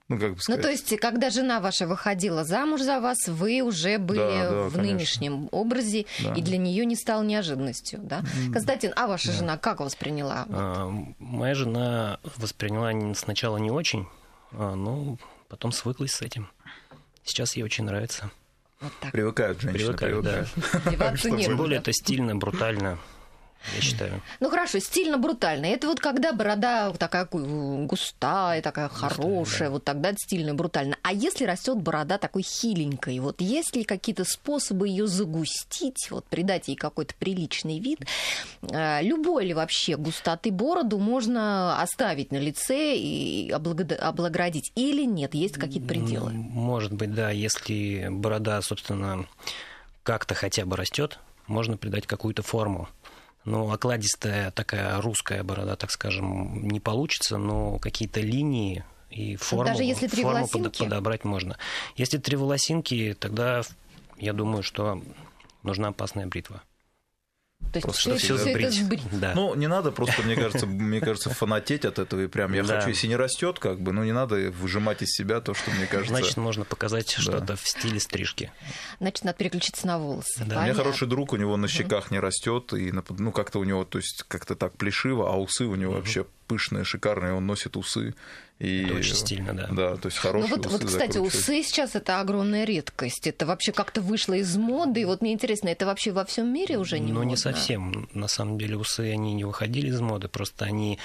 ну, 0.08 0.18
как 0.18 0.34
бы 0.34 0.40
сказать. 0.40 0.58
Ну, 0.58 0.62
то 0.62 0.70
есть, 0.70 0.98
когда 1.00 1.28
жена 1.28 1.60
ваша 1.60 1.86
выходила 1.86 2.44
замуж 2.44 2.80
за 2.80 2.98
вас, 2.98 3.28
вы 3.28 3.60
уже 3.60 3.98
были 3.98 4.18
да, 4.18 4.50
да, 4.50 4.62
в 4.68 4.72
конечно. 4.72 4.82
нынешнем 4.82 5.48
образе, 5.52 6.06
да. 6.22 6.32
и 6.32 6.40
для 6.40 6.56
нее 6.56 6.86
не 6.86 6.96
стало 6.96 7.22
неожиданностью, 7.22 8.00
да? 8.02 8.22
Константин, 8.52 8.92
а 8.96 9.06
ваша 9.06 9.28
да. 9.28 9.34
жена 9.34 9.58
как 9.58 9.80
восприняла? 9.80 10.46
А, 10.48 10.90
моя 11.18 11.54
жена 11.54 12.20
восприняла 12.36 13.14
сначала 13.14 13.58
не 13.58 13.70
очень, 13.70 14.06
а, 14.52 14.74
но 14.74 15.18
потом 15.48 15.72
свыклась 15.72 16.12
с 16.12 16.22
этим. 16.22 16.48
Сейчас 17.22 17.56
ей 17.56 17.62
очень 17.62 17.84
нравится. 17.84 18.30
Вот 18.80 18.92
так. 19.00 19.12
Привыкают 19.12 19.60
женщины, 19.60 19.92
привыкают. 19.92 20.24
привыкают. 20.24 20.48
Да. 20.98 21.16
Тем 21.42 21.56
более 21.58 21.80
это 21.80 21.92
стильно, 21.92 22.34
брутально. 22.34 22.98
Я 23.74 23.80
считаю. 23.82 24.22
Ну 24.40 24.50
хорошо, 24.50 24.78
стильно-брутально. 24.78 25.66
Это 25.66 25.88
вот 25.88 26.00
когда 26.00 26.32
борода 26.32 26.90
такая 26.92 27.28
густая, 27.30 28.62
такая 28.62 28.88
густая, 28.88 29.10
хорошая, 29.10 29.68
да. 29.68 29.72
вот 29.72 29.84
тогда 29.84 30.12
стильно-брутально. 30.12 30.96
А 31.02 31.12
если 31.12 31.44
растет 31.44 31.76
борода 31.78 32.18
такой 32.18 32.42
хиленькой, 32.42 33.18
вот 33.18 33.40
есть 33.40 33.76
ли 33.76 33.84
какие-то 33.84 34.24
способы 34.24 34.88
ее 34.88 35.06
загустить, 35.06 36.10
вот 36.10 36.24
придать 36.26 36.68
ей 36.68 36.76
какой-то 36.76 37.14
приличный 37.18 37.78
вид? 37.78 38.00
Э, 38.62 39.02
любой 39.02 39.46
ли 39.46 39.54
вообще 39.54 39.96
густоты 39.96 40.50
бороду 40.50 40.98
можно 40.98 41.80
оставить 41.82 42.32
на 42.32 42.38
лице 42.38 42.96
и 42.96 43.50
облагородить 43.50 44.72
или 44.76 45.04
нет? 45.04 45.34
Есть 45.34 45.56
какие-то 45.56 45.88
пределы? 45.88 46.32
Может 46.32 46.92
быть, 46.92 47.14
да, 47.14 47.30
если 47.30 48.08
борода, 48.10 48.62
собственно, 48.62 49.26
как-то 50.02 50.34
хотя 50.34 50.64
бы 50.64 50.76
растет, 50.76 51.18
можно 51.48 51.76
придать 51.76 52.06
какую-то 52.06 52.42
форму. 52.42 52.88
Ну, 53.48 53.70
окладистая 53.72 54.50
такая 54.50 55.00
русская 55.00 55.42
борода, 55.42 55.74
так 55.76 55.90
скажем, 55.90 56.68
не 56.68 56.80
получится, 56.80 57.38
но 57.38 57.78
какие-то 57.78 58.20
линии 58.20 58.84
и 59.08 59.36
форму, 59.36 59.64
Даже 59.64 59.84
если 59.84 60.06
три 60.06 60.22
форму 60.22 60.40
волосинки? 60.40 60.82
подобрать 60.82 61.24
можно. 61.24 61.56
Если 61.96 62.18
три 62.18 62.36
волосинки, 62.36 63.16
тогда 63.18 63.62
я 64.18 64.34
думаю, 64.34 64.62
что 64.62 65.02
нужна 65.62 65.88
опасная 65.88 66.26
бритва. 66.26 66.62
То 67.72 67.78
есть 67.78 67.84
просто 67.84 68.16
все, 68.16 68.36
все 68.36 68.50
это 68.50 68.70
сбрить. 68.70 69.02
Да. 69.12 69.32
Ну, 69.34 69.54
не 69.54 69.66
надо 69.66 69.92
просто, 69.92 70.22
мне 70.22 70.36
кажется, 70.36 70.66
мне 70.66 71.00
кажется, 71.00 71.30
фанатеть 71.30 71.84
от 71.84 71.98
этого 71.98 72.22
и 72.22 72.26
прям 72.26 72.54
я 72.54 72.62
да. 72.62 72.76
хочу, 72.76 72.90
если 72.90 73.08
не 73.08 73.16
растет, 73.16 73.58
как 73.58 73.80
бы, 73.80 73.92
ну 73.92 74.04
не 74.04 74.12
надо 74.12 74.50
выжимать 74.50 75.02
из 75.02 75.10
себя 75.10 75.40
то, 75.40 75.52
что 75.52 75.70
мне 75.72 75.86
кажется. 75.86 76.16
Значит, 76.16 76.36
можно 76.38 76.64
показать 76.64 77.14
да. 77.16 77.22
что-то 77.22 77.56
в 77.56 77.68
стиле 77.68 78.00
стрижки. 78.00 78.50
Значит, 79.00 79.24
надо 79.24 79.36
переключиться 79.36 79.86
на 79.86 79.98
волосы. 79.98 80.44
Да. 80.46 80.60
У 80.60 80.62
меня 80.62 80.74
хороший 80.74 81.06
друг, 81.06 81.32
у 81.34 81.36
него 81.36 81.56
на 81.56 81.68
щеках 81.68 82.10
не 82.10 82.20
растет, 82.20 82.72
и 82.72 82.92
ну 82.92 83.32
как-то 83.32 83.58
у 83.58 83.64
него, 83.64 83.84
то 83.84 83.98
есть 83.98 84.24
как-то 84.28 84.54
так 84.54 84.76
плешиво, 84.76 85.30
а 85.30 85.36
усы 85.36 85.64
у 85.64 85.74
него 85.74 85.92
вообще 85.92 86.26
пышные, 86.48 86.82
шикарные, 86.84 87.34
он 87.34 87.46
носит 87.46 87.76
усы. 87.76 88.14
И, 88.58 88.82
это 88.82 88.94
очень 88.94 89.14
стильно, 89.14 89.54
да. 89.54 89.68
Да, 89.70 89.96
то 89.96 90.06
есть 90.08 90.18
хорошие 90.18 90.50
ну, 90.50 90.56
вот, 90.56 90.66
усы. 90.66 90.78
Вот, 90.78 90.86
кстати, 90.86 91.18
усы 91.18 91.62
сейчас 91.62 91.94
это 91.94 92.20
огромная 92.20 92.64
редкость. 92.64 93.28
Это 93.28 93.46
вообще 93.46 93.70
как-то 93.70 94.00
вышло 94.00 94.34
из 94.34 94.56
моды. 94.56 95.02
И 95.02 95.04
вот 95.04 95.20
мне 95.20 95.32
интересно, 95.32 95.68
это 95.68 95.86
вообще 95.86 96.10
во 96.10 96.24
всем 96.24 96.52
мире 96.52 96.78
уже 96.78 96.98
не 96.98 97.12
Ну, 97.12 97.20
модно? 97.20 97.28
не 97.30 97.36
совсем. 97.36 98.08
На 98.14 98.26
самом 98.26 98.58
деле 98.58 98.76
усы, 98.76 99.12
они 99.12 99.34
не 99.34 99.44
выходили 99.44 99.88
из 99.88 100.00
моды, 100.00 100.26
просто 100.26 100.64
они 100.64 100.98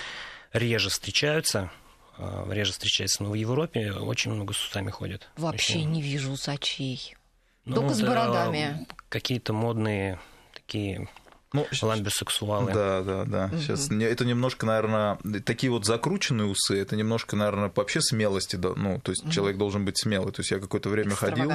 реже 0.51 0.89
встречаются 0.89 1.71
а, 2.17 2.47
реже 2.51 2.73
встречаются, 2.73 3.23
но 3.23 3.31
в 3.31 3.33
Европе 3.33 3.91
очень 3.91 4.31
много 4.31 4.53
с 4.53 4.67
усами 4.67 4.89
ходят. 4.89 5.29
Вообще 5.35 5.79
очень... 5.79 5.91
не 5.91 6.01
вижу 6.01 6.31
усачей. 6.31 7.15
Ну, 7.65 7.75
Только 7.75 7.93
с 7.93 8.01
бородами. 8.01 8.87
Какие-то 9.09 9.53
модные 9.53 10.19
такие 10.53 11.07
ну, 11.53 11.67
ламбисексуалы. 11.81 12.73
Да, 12.73 13.01
да, 13.01 13.25
да. 13.25 13.49
Угу. 13.51 13.61
Сейчас 13.61 13.91
это 13.91 14.25
немножко, 14.25 14.65
наверное, 14.65 15.17
такие 15.45 15.71
вот 15.71 15.85
закрученные 15.85 16.47
усы, 16.47 16.79
это 16.79 16.95
немножко, 16.95 17.35
наверное, 17.35 17.71
вообще 17.73 18.01
смелости, 18.01 18.55
ну, 18.55 18.99
то 18.99 19.11
есть 19.11 19.23
угу. 19.23 19.31
человек 19.31 19.57
должен 19.57 19.85
быть 19.85 19.97
смелый. 19.97 20.33
То 20.33 20.41
есть 20.41 20.51
я 20.51 20.59
какое-то 20.59 20.89
время 20.89 21.15
ходил, 21.15 21.51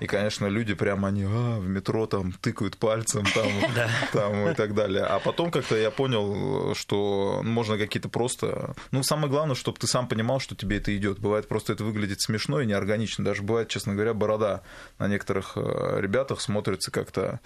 и, 0.00 0.06
конечно, 0.06 0.46
люди 0.46 0.74
прямо 0.74 1.08
они 1.08 1.24
а, 1.24 1.58
в 1.58 1.66
метро 1.66 2.06
там 2.06 2.32
тыкают 2.32 2.76
пальцем 2.76 3.24
там, 3.34 3.48
там 4.12 4.48
и 4.48 4.54
так 4.54 4.74
далее. 4.74 5.04
А 5.04 5.18
потом 5.18 5.50
как-то 5.50 5.76
я 5.76 5.90
понял, 5.90 6.74
что 6.74 7.40
можно 7.42 7.76
какие-то 7.76 8.08
просто... 8.08 8.74
Ну, 8.92 9.02
самое 9.02 9.28
главное, 9.28 9.56
чтобы 9.56 9.78
ты 9.78 9.86
сам 9.86 10.08
понимал, 10.08 10.40
что 10.40 10.54
тебе 10.54 10.76
это 10.76 10.96
идет. 10.96 11.18
Бывает 11.18 11.48
просто 11.48 11.72
это 11.72 11.84
выглядит 11.84 12.20
смешно 12.20 12.60
и 12.60 12.66
неорганично. 12.66 13.24
Даже 13.24 13.42
бывает, 13.42 13.68
честно 13.68 13.94
говоря, 13.94 14.14
борода 14.14 14.62
на 14.98 15.08
некоторых 15.08 15.52
э, 15.56 16.00
ребятах 16.00 16.40
смотрится 16.40 16.90
как-то 16.90 17.40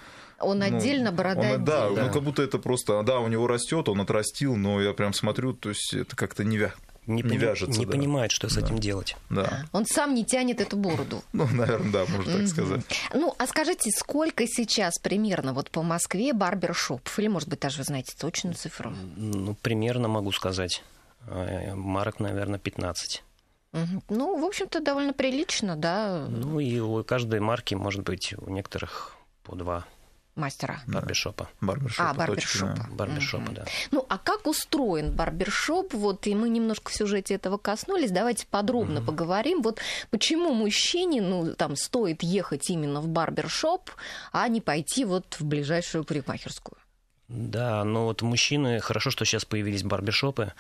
он 0.45 0.59
ну, 0.59 0.67
отдельно, 0.67 1.13
борода 1.13 1.55
он, 1.55 1.65
да, 1.65 1.91
да, 1.91 2.05
ну 2.07 2.13
как 2.13 2.23
будто 2.23 2.43
это 2.43 2.59
просто, 2.59 3.03
да, 3.03 3.21
у 3.21 3.29
него 3.29 3.47
растет, 3.47 3.89
он 3.89 4.01
отрастил, 4.01 4.57
но 4.57 4.81
я 4.81 4.93
прям 4.93 5.13
смотрю, 5.13 5.53
то 5.53 5.71
есть 5.71 5.95
это 5.95 6.15
как-то 6.17 6.45
не, 6.45 6.57
вя... 6.57 6.73
не, 7.07 7.23
не 7.23 7.37
вяжется. 7.37 7.79
Не 7.79 7.87
да. 7.87 7.93
понимает, 7.93 8.31
что 8.31 8.49
с 8.49 8.55
да. 8.55 8.61
этим 8.61 8.79
делать. 8.79 9.17
Да. 9.31 9.65
Он 9.73 9.87
сам 9.87 10.15
не 10.15 10.25
тянет 10.25 10.61
эту 10.61 10.77
бороду. 10.77 11.23
Ну, 11.33 11.47
наверное, 11.47 11.93
да, 11.93 12.05
можно 12.07 12.39
так 12.39 12.49
сказать. 12.49 12.85
Ну, 13.13 13.35
а 13.39 13.47
скажите, 13.47 13.91
сколько 13.91 14.47
сейчас 14.47 14.99
примерно 14.99 15.53
вот 15.53 15.71
по 15.71 15.83
Москве 15.83 16.33
барбершопов? 16.33 17.19
Или, 17.19 17.29
может 17.29 17.49
быть, 17.49 17.61
даже 17.61 17.79
вы 17.79 17.85
знаете 17.85 18.15
точную 18.19 18.55
цифру? 18.55 18.93
Ну, 19.17 19.55
примерно 19.55 20.09
могу 20.09 20.31
сказать. 20.33 20.83
Э, 21.27 21.75
марок, 21.75 22.21
наверное, 22.21 22.59
15. 22.59 23.23
Ну, 24.09 24.41
в 24.41 24.45
общем-то, 24.45 24.81
довольно 24.81 25.13
прилично, 25.13 25.77
да. 25.77 26.27
Ну, 26.29 26.61
и 26.61 26.79
у 26.79 27.03
каждой 27.03 27.41
марки, 27.41 27.75
может 27.75 28.03
быть, 28.05 28.35
у 28.39 28.49
некоторых 28.49 29.17
по 29.43 29.57
два 29.57 29.85
мастера? 30.37 30.81
Барбершопа. 30.87 31.49
Барбершопа. 31.61 32.11
А, 32.11 32.15
барбершопа. 32.15 32.75
Да. 32.75 32.87
Барбершопа, 32.91 33.45
угу. 33.45 33.53
да. 33.55 33.65
Ну, 33.91 34.07
а 34.09 34.19
как 34.19 34.47
устроен 34.47 35.13
барбершоп? 35.13 35.95
Вот, 35.95 36.27
и 36.27 36.35
мы 36.35 36.49
немножко 36.49 36.91
в 36.91 36.95
сюжете 36.95 37.35
этого 37.35 37.57
коснулись. 37.57 38.11
Давайте 38.11 38.47
подробно 38.47 39.01
угу. 39.01 39.07
поговорим. 39.07 39.63
Вот 39.63 39.81
почему 40.11 40.53
мужчине, 40.53 41.23
ну, 41.23 41.55
там, 41.55 41.77
стоит 41.77 42.23
ехать 42.23 42.71
именно 42.71 43.01
в 43.01 43.09
барбершоп, 43.09 43.91
а 44.33 44.47
не 44.49 44.61
пойти 44.61 45.05
вот 45.05 45.37
в 45.39 45.45
ближайшую 45.45 46.05
парикмахерскую? 46.05 46.77
Да, 47.29 47.85
но 47.85 48.05
вот 48.05 48.23
мужчины, 48.23 48.81
хорошо, 48.81 49.11
что 49.11 49.25
сейчас 49.25 49.45
появились 49.45 49.83
барбершопы, 49.83 50.53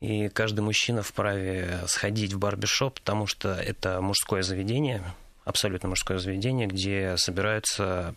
и 0.00 0.28
каждый 0.28 0.60
мужчина 0.60 1.02
вправе 1.02 1.80
сходить 1.86 2.32
в 2.32 2.38
барбершоп, 2.38 2.94
потому 3.00 3.26
что 3.26 3.52
это 3.54 4.00
мужское 4.00 4.42
заведение, 4.42 5.02
абсолютно 5.44 5.88
мужское 5.88 6.18
заведение, 6.18 6.66
где 6.68 7.16
собираются 7.16 8.14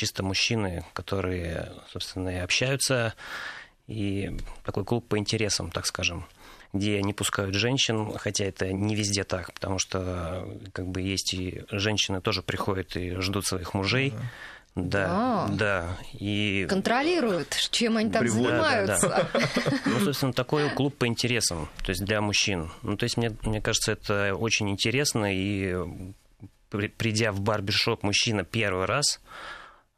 чисто 0.00 0.22
мужчины, 0.22 0.82
которые, 0.94 1.72
собственно, 1.92 2.30
и 2.30 2.36
общаются, 2.38 3.12
и 3.86 4.34
такой 4.64 4.84
клуб 4.86 5.06
по 5.06 5.18
интересам, 5.18 5.70
так 5.70 5.86
скажем 5.86 6.26
где 6.72 7.02
не 7.02 7.12
пускают 7.12 7.56
женщин, 7.56 8.16
хотя 8.16 8.44
это 8.44 8.72
не 8.72 8.94
везде 8.94 9.24
так, 9.24 9.52
потому 9.52 9.80
что 9.80 10.48
как 10.72 10.86
бы 10.86 11.00
есть 11.00 11.34
и 11.34 11.64
женщины 11.72 12.20
тоже 12.20 12.42
приходят 12.42 12.96
и 12.96 13.16
ждут 13.16 13.44
своих 13.44 13.74
мужей. 13.74 14.14
Да, 14.76 15.06
а, 15.10 15.48
да. 15.48 15.98
И... 16.12 16.64
Контролируют, 16.68 17.56
чем 17.72 17.96
они 17.96 18.08
там 18.08 18.22
Приводят, 18.22 18.50
занимаются. 18.50 19.08
Да, 19.08 19.28
да. 19.34 19.78
Ну, 19.86 19.98
собственно, 19.98 20.32
такой 20.32 20.70
клуб 20.70 20.96
по 20.96 21.08
интересам, 21.08 21.68
то 21.84 21.90
есть 21.90 22.04
для 22.04 22.20
мужчин. 22.20 22.70
Ну, 22.82 22.96
то 22.96 23.02
есть, 23.02 23.16
мне, 23.16 23.32
мне 23.42 23.60
кажется, 23.60 23.90
это 23.90 24.36
очень 24.36 24.70
интересно, 24.70 25.26
и 25.34 25.74
придя 26.70 27.32
в 27.32 27.40
барбершоп 27.40 28.04
мужчина 28.04 28.44
первый 28.44 28.86
раз, 28.86 29.20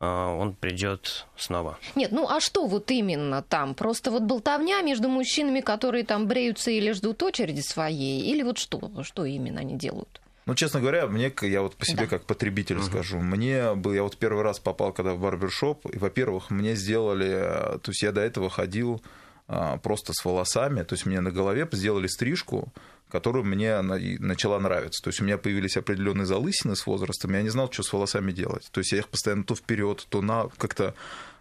он 0.06 0.54
придет 0.54 1.26
снова. 1.36 1.78
Нет, 1.94 2.10
ну 2.10 2.28
а 2.28 2.40
что 2.40 2.66
вот 2.66 2.90
именно 2.90 3.42
там? 3.42 3.74
Просто 3.74 4.10
вот 4.10 4.22
болтовня 4.22 4.82
между 4.82 5.08
мужчинами, 5.08 5.60
которые 5.60 6.04
там 6.04 6.26
бреются 6.26 6.70
или 6.70 6.92
ждут 6.92 7.22
очереди 7.22 7.60
своей? 7.60 8.20
Или 8.20 8.42
вот 8.42 8.58
что? 8.58 8.90
Что 9.02 9.24
именно 9.24 9.60
они 9.60 9.76
делают? 9.76 10.20
Ну, 10.44 10.56
честно 10.56 10.80
говоря, 10.80 11.06
мне, 11.06 11.32
я 11.42 11.62
вот 11.62 11.76
по 11.76 11.84
себе 11.84 12.00
да. 12.00 12.06
как 12.06 12.24
потребитель 12.24 12.78
угу. 12.78 12.84
скажу, 12.84 13.18
мне 13.18 13.74
был, 13.74 13.92
я 13.92 14.02
вот 14.02 14.16
первый 14.16 14.42
раз 14.42 14.58
попал 14.58 14.92
когда 14.92 15.14
в 15.14 15.20
барбершоп, 15.20 15.86
и, 15.94 15.98
во-первых, 15.98 16.50
мне 16.50 16.74
сделали, 16.74 17.78
то 17.78 17.90
есть 17.90 18.02
я 18.02 18.10
до 18.10 18.22
этого 18.22 18.50
ходил 18.50 19.00
а, 19.46 19.76
просто 19.76 20.12
с 20.12 20.24
волосами, 20.24 20.82
то 20.82 20.94
есть 20.94 21.06
мне 21.06 21.20
на 21.20 21.30
голове 21.30 21.68
сделали 21.70 22.08
стрижку, 22.08 22.72
которая 23.12 23.44
мне 23.44 23.82
начала 23.82 24.58
нравиться. 24.58 25.02
То 25.02 25.08
есть 25.08 25.20
у 25.20 25.24
меня 25.24 25.36
появились 25.36 25.76
определенные 25.76 26.24
залысины 26.24 26.74
с 26.74 26.86
возрастом, 26.86 27.34
я 27.34 27.42
не 27.42 27.50
знал, 27.50 27.70
что 27.70 27.82
с 27.82 27.92
волосами 27.92 28.32
делать. 28.32 28.68
То 28.72 28.80
есть 28.80 28.92
я 28.92 28.98
их 28.98 29.08
постоянно 29.08 29.44
то 29.44 29.54
вперед, 29.54 30.06
то 30.08 30.22
на 30.22 30.48
как-то 30.56 30.94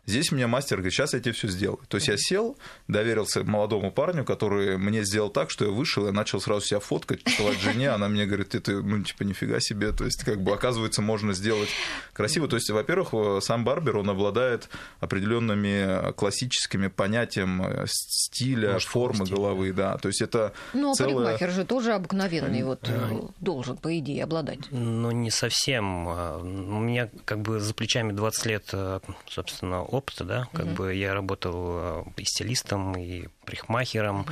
Здесь 0.05 0.31
мне 0.31 0.48
мастер 0.48 0.77
говорит, 0.77 0.93
сейчас 0.93 1.13
я 1.13 1.20
тебе 1.20 1.34
все 1.34 1.48
сделаю. 1.48 1.79
То 1.88 1.98
есть 1.98 2.08
я 2.08 2.15
сел, 2.17 2.58
доверился 2.88 3.43
молодому 3.43 3.91
парню, 3.91 4.25
который 4.25 4.77
мне 4.77 5.03
сделал 5.03 5.29
так, 5.29 5.51
что 5.51 5.65
я 5.65 5.72
вышел 5.72 6.08
и 6.08 6.12
начал 6.12 6.41
сразу 6.41 6.65
себя 6.65 6.79
фоткать, 6.79 7.24
посылать 7.24 7.60
жене. 7.60 7.89
Она 7.89 8.10
мне 8.10 8.25
говорит, 8.25 8.55
это, 8.55 8.72
ну, 8.81 9.03
типа, 9.03 9.24
нифига 9.24 9.60
себе. 9.60 9.91
То 9.91 10.05
есть, 10.05 10.24
как 10.24 10.41
бы, 10.41 10.53
оказывается, 10.53 11.01
можно 11.01 11.34
сделать 11.34 11.70
красиво. 12.13 12.48
То 12.48 12.55
есть, 12.55 12.70
во-первых, 12.72 13.43
сам 13.43 13.63
Барбер, 13.63 13.98
он 13.98 14.10
обладает 14.10 14.70
определенными 15.00 16.12
классическими 16.13 16.88
понятием 16.88 17.62
э, 17.62 17.86
стиля, 17.88 18.74
Может, 18.74 18.89
формы 18.89 19.25
стиль, 19.25 19.36
головы, 19.36 19.72
да. 19.72 19.98
То 19.98 20.08
есть, 20.08 20.22
это 20.22 20.53
Ну, 20.74 20.91
а 20.91 20.96
целая... 20.96 21.15
парикмахер 21.15 21.51
же 21.51 21.63
тоже 21.63 21.93
обыкновенный, 21.93 22.63
вот, 22.63 22.89
э, 22.89 23.22
должен, 23.39 23.77
по 23.77 23.98
идее, 24.00 24.24
обладать. 24.24 24.60
Ну, 24.72 25.12
не 25.12 25.29
совсем. 25.29 26.08
А, 26.08 26.39
у 26.39 26.79
меня, 26.79 27.10
как 27.25 27.41
бы, 27.41 27.60
за 27.60 27.74
плечами 27.75 28.13
20 28.13 28.46
лет, 28.48 28.63
э, 28.74 29.00
собственно, 29.27 29.84
опыта, 29.93 30.24
да, 30.24 30.48
как 30.53 30.65
угу. 30.67 30.75
бы 30.75 30.95
я 30.95 31.13
работал 31.13 31.55
э, 31.57 32.03
и 32.17 32.25
стилистом, 32.25 32.98
и 32.98 33.27
парикмахером. 33.45 34.21
Угу. 34.21 34.31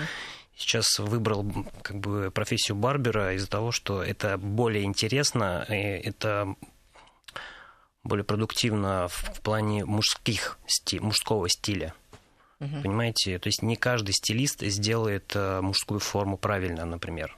Сейчас 0.55 0.99
выбрал 0.99 1.45
как 1.81 1.99
бы 1.99 2.31
профессию 2.31 2.75
барбера 2.75 3.33
из-за 3.33 3.49
того, 3.49 3.71
что 3.71 4.03
это 4.03 4.37
более 4.37 4.83
интересно, 4.83 5.65
и 5.69 5.73
это 5.73 6.55
более 8.03 8.25
продуктивно 8.25 9.07
в 9.09 9.41
плане 9.41 9.85
мужских, 9.85 10.59
мужского 10.99 11.47
стиля. 11.49 11.93
Угу. 12.59 12.81
Понимаете? 12.83 13.39
То 13.39 13.47
есть 13.47 13.61
не 13.61 13.75
каждый 13.75 14.11
стилист 14.11 14.61
сделает 14.61 15.31
э, 15.35 15.61
мужскую 15.61 15.99
форму 15.99 16.37
правильно, 16.37 16.85
например. 16.85 17.37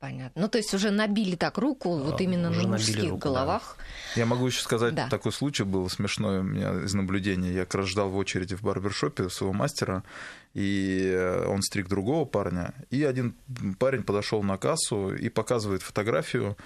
Понятно. 0.00 0.42
Ну, 0.42 0.48
то 0.48 0.58
есть 0.58 0.72
уже 0.74 0.92
набили 0.92 1.34
так 1.34 1.58
руку, 1.58 1.96
вот 1.98 2.20
именно 2.20 2.50
уже 2.50 2.62
на 2.62 2.68
мужских 2.68 3.10
руку, 3.10 3.18
головах. 3.18 3.76
Да. 4.14 4.20
Я 4.20 4.26
могу 4.26 4.46
еще 4.46 4.62
сказать, 4.62 4.94
да. 4.94 5.08
такой 5.08 5.32
случай 5.32 5.64
был 5.64 5.88
смешной 5.90 6.38
у 6.38 6.42
меня 6.44 6.84
из 6.84 6.94
наблюдения. 6.94 7.52
Я 7.52 7.64
как 7.64 7.76
раз 7.76 7.88
ждал 7.88 8.08
в 8.08 8.16
очереди 8.16 8.54
в 8.54 8.62
барбершопе 8.62 9.28
своего 9.28 9.52
мастера, 9.52 10.04
и 10.54 11.10
э, 11.12 11.46
он 11.46 11.62
стриг 11.62 11.88
другого 11.88 12.24
парня. 12.26 12.74
И 12.90 13.02
один 13.02 13.34
парень 13.80 14.04
подошел 14.04 14.40
на 14.44 14.56
кассу 14.56 15.12
и 15.14 15.28
показывает 15.28 15.82
фотографию 15.82 16.56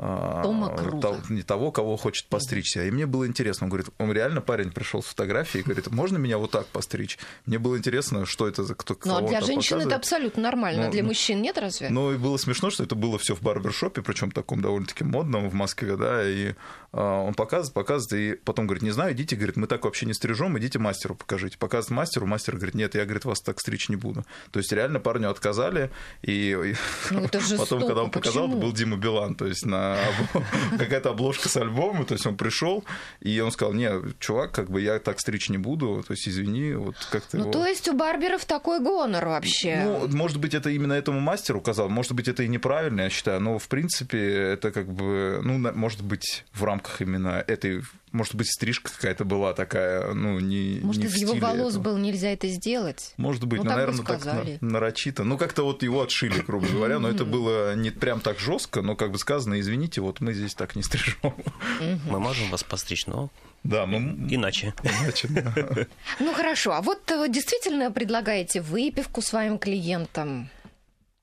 а, 0.00 0.42
Тома 0.44 0.68
Того, 1.00 1.18
не 1.28 1.42
того, 1.42 1.72
кого 1.72 1.96
хочет 1.96 2.28
постричься. 2.28 2.84
И 2.84 2.90
мне 2.92 3.06
было 3.06 3.26
интересно, 3.26 3.64
он 3.64 3.70
говорит, 3.70 3.88
он 3.98 4.12
реально 4.12 4.40
парень 4.40 4.70
пришел 4.70 5.02
с 5.02 5.06
фотографией 5.06 5.62
и 5.62 5.64
говорит, 5.64 5.90
можно 5.90 6.18
меня 6.18 6.38
вот 6.38 6.52
так 6.52 6.66
постричь? 6.66 7.18
Мне 7.46 7.58
было 7.58 7.76
интересно, 7.76 8.24
что 8.24 8.46
это 8.46 8.62
за 8.62 8.76
кто 8.76 8.96
Ну, 9.04 9.16
а 9.16 9.22
для 9.22 9.40
женщин 9.40 9.80
это 9.80 9.96
абсолютно 9.96 10.42
нормально, 10.42 10.84
ну, 10.86 10.92
для 10.92 11.02
ну, 11.02 11.08
мужчин 11.08 11.42
нет 11.42 11.58
разве? 11.58 11.88
Ну, 11.90 12.12
и 12.12 12.16
было 12.16 12.36
смешно, 12.36 12.70
что 12.70 12.84
это 12.84 12.94
было 12.94 13.18
все 13.18 13.34
в 13.34 13.42
барбершопе, 13.42 14.02
причем 14.02 14.30
таком 14.30 14.60
довольно-таки 14.60 15.02
модном 15.02 15.50
в 15.50 15.54
Москве, 15.54 15.96
да, 15.96 16.28
и 16.28 16.54
а, 16.92 17.22
он 17.22 17.34
показывает, 17.34 17.74
показывает, 17.74 18.36
и 18.36 18.40
потом 18.40 18.68
говорит, 18.68 18.84
не 18.84 18.92
знаю, 18.92 19.14
идите, 19.14 19.34
говорит, 19.34 19.56
мы 19.56 19.66
так 19.66 19.84
вообще 19.84 20.06
не 20.06 20.14
стрижем, 20.14 20.56
идите 20.58 20.78
мастеру 20.78 21.16
покажите. 21.16 21.58
Показывает 21.58 21.96
мастеру, 21.96 22.26
мастер 22.26 22.54
говорит, 22.54 22.76
нет, 22.76 22.94
я, 22.94 23.04
говорит, 23.04 23.24
вас 23.24 23.40
так 23.40 23.58
стричь 23.58 23.88
не 23.88 23.96
буду. 23.96 24.24
То 24.52 24.60
есть 24.60 24.70
реально 24.70 25.00
парню 25.00 25.28
отказали, 25.28 25.90
и, 26.22 26.74
ну, 27.10 27.28
потом, 27.58 27.80
когда 27.80 28.04
он 28.04 28.12
показал, 28.12 28.48
это 28.48 28.56
был 28.56 28.72
Дима 28.72 28.96
Билан, 28.96 29.34
то 29.34 29.46
есть 29.46 29.66
на 29.66 29.87
какая-то 30.78 31.10
обложка 31.10 31.48
с 31.48 31.56
альбома, 31.56 32.04
то 32.04 32.14
есть 32.14 32.26
он 32.26 32.36
пришел, 32.36 32.84
и 33.20 33.40
он 33.40 33.50
сказал, 33.50 33.74
не, 33.74 33.90
чувак, 34.18 34.52
как 34.52 34.70
бы 34.70 34.80
я 34.80 34.98
так 34.98 35.20
стричь 35.20 35.48
не 35.48 35.58
буду, 35.58 36.02
то 36.06 36.12
есть 36.12 36.28
извини, 36.28 36.72
вот 36.74 36.96
как-то 37.10 37.36
Ну, 37.36 37.44
его... 37.44 37.52
то 37.52 37.66
есть 37.66 37.88
у 37.88 37.94
барберов 37.94 38.44
такой 38.44 38.80
гонор 38.80 39.26
вообще. 39.26 39.82
Ну, 39.84 40.08
может 40.08 40.38
быть, 40.38 40.54
это 40.54 40.70
именно 40.70 40.92
этому 40.92 41.20
мастеру 41.20 41.60
указал, 41.60 41.88
может 41.88 42.12
быть, 42.12 42.28
это 42.28 42.42
и 42.42 42.48
неправильно, 42.48 43.02
я 43.02 43.10
считаю, 43.10 43.40
но, 43.40 43.58
в 43.58 43.68
принципе, 43.68 44.18
это 44.18 44.70
как 44.70 44.92
бы, 44.92 45.40
ну, 45.42 45.58
может 45.74 46.02
быть, 46.02 46.44
в 46.52 46.64
рамках 46.64 47.00
именно 47.00 47.44
этой 47.46 47.82
может 48.12 48.34
быть, 48.34 48.50
стрижка 48.50 48.90
какая-то 48.92 49.24
была 49.24 49.54
такая, 49.54 50.12
ну, 50.14 50.38
не 50.40 50.80
Может, 50.82 51.02
не 51.02 51.08
из 51.08 51.16
его 51.16 51.34
волос 51.34 51.74
этого. 51.74 51.84
был 51.84 51.98
нельзя 51.98 52.30
это 52.30 52.48
сделать? 52.48 53.14
Может 53.16 53.44
быть, 53.44 53.58
ну, 53.58 53.64
ну 53.64 53.70
наверное, 53.70 54.04
так 54.04 54.60
нарочито. 54.60 55.24
Ну, 55.24 55.38
как-то 55.38 55.64
вот 55.64 55.82
его 55.82 56.02
отшили, 56.02 56.40
грубо 56.40 56.66
говоря, 56.66 56.98
но 56.98 57.08
это 57.08 57.24
было 57.24 57.74
не 57.74 57.90
прям 57.90 58.20
так 58.20 58.38
жестко, 58.38 58.82
но, 58.82 58.96
как 58.96 59.12
бы 59.12 59.18
сказано, 59.18 59.60
извините, 59.60 60.00
вот 60.00 60.20
мы 60.20 60.34
здесь 60.34 60.54
так 60.54 60.76
не 60.76 60.82
стрижем. 60.82 61.34
Мы 61.80 62.20
можем 62.20 62.50
вас 62.50 62.64
постричь, 62.64 63.06
но 63.06 63.30
да, 63.64 63.86
мы... 63.86 63.98
Иначе. 64.32 64.74
Иначе, 64.82 65.28
да. 65.28 65.86
Ну, 66.20 66.32
хорошо. 66.32 66.72
А 66.72 66.80
вот 66.80 67.10
э, 67.10 67.28
действительно 67.28 67.90
предлагаете 67.90 68.60
выпивку 68.60 69.20
своим 69.20 69.58
клиентам? 69.58 70.48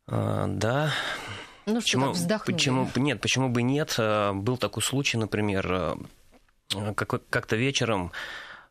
А, 0.08 0.48
да. 0.48 0.92
Ну, 1.66 1.76
почему, 1.76 2.14
что 2.14 2.40
почему, 2.46 2.88
нет, 2.96 3.22
почему 3.22 3.50
бы 3.50 3.64
нет? 3.64 3.96
Э, 3.98 4.34
был 4.34 4.58
такой 4.58 4.84
случай, 4.84 5.18
например, 5.18 5.68
э, 5.72 5.96
как-то 6.96 7.56
вечером 7.56 8.12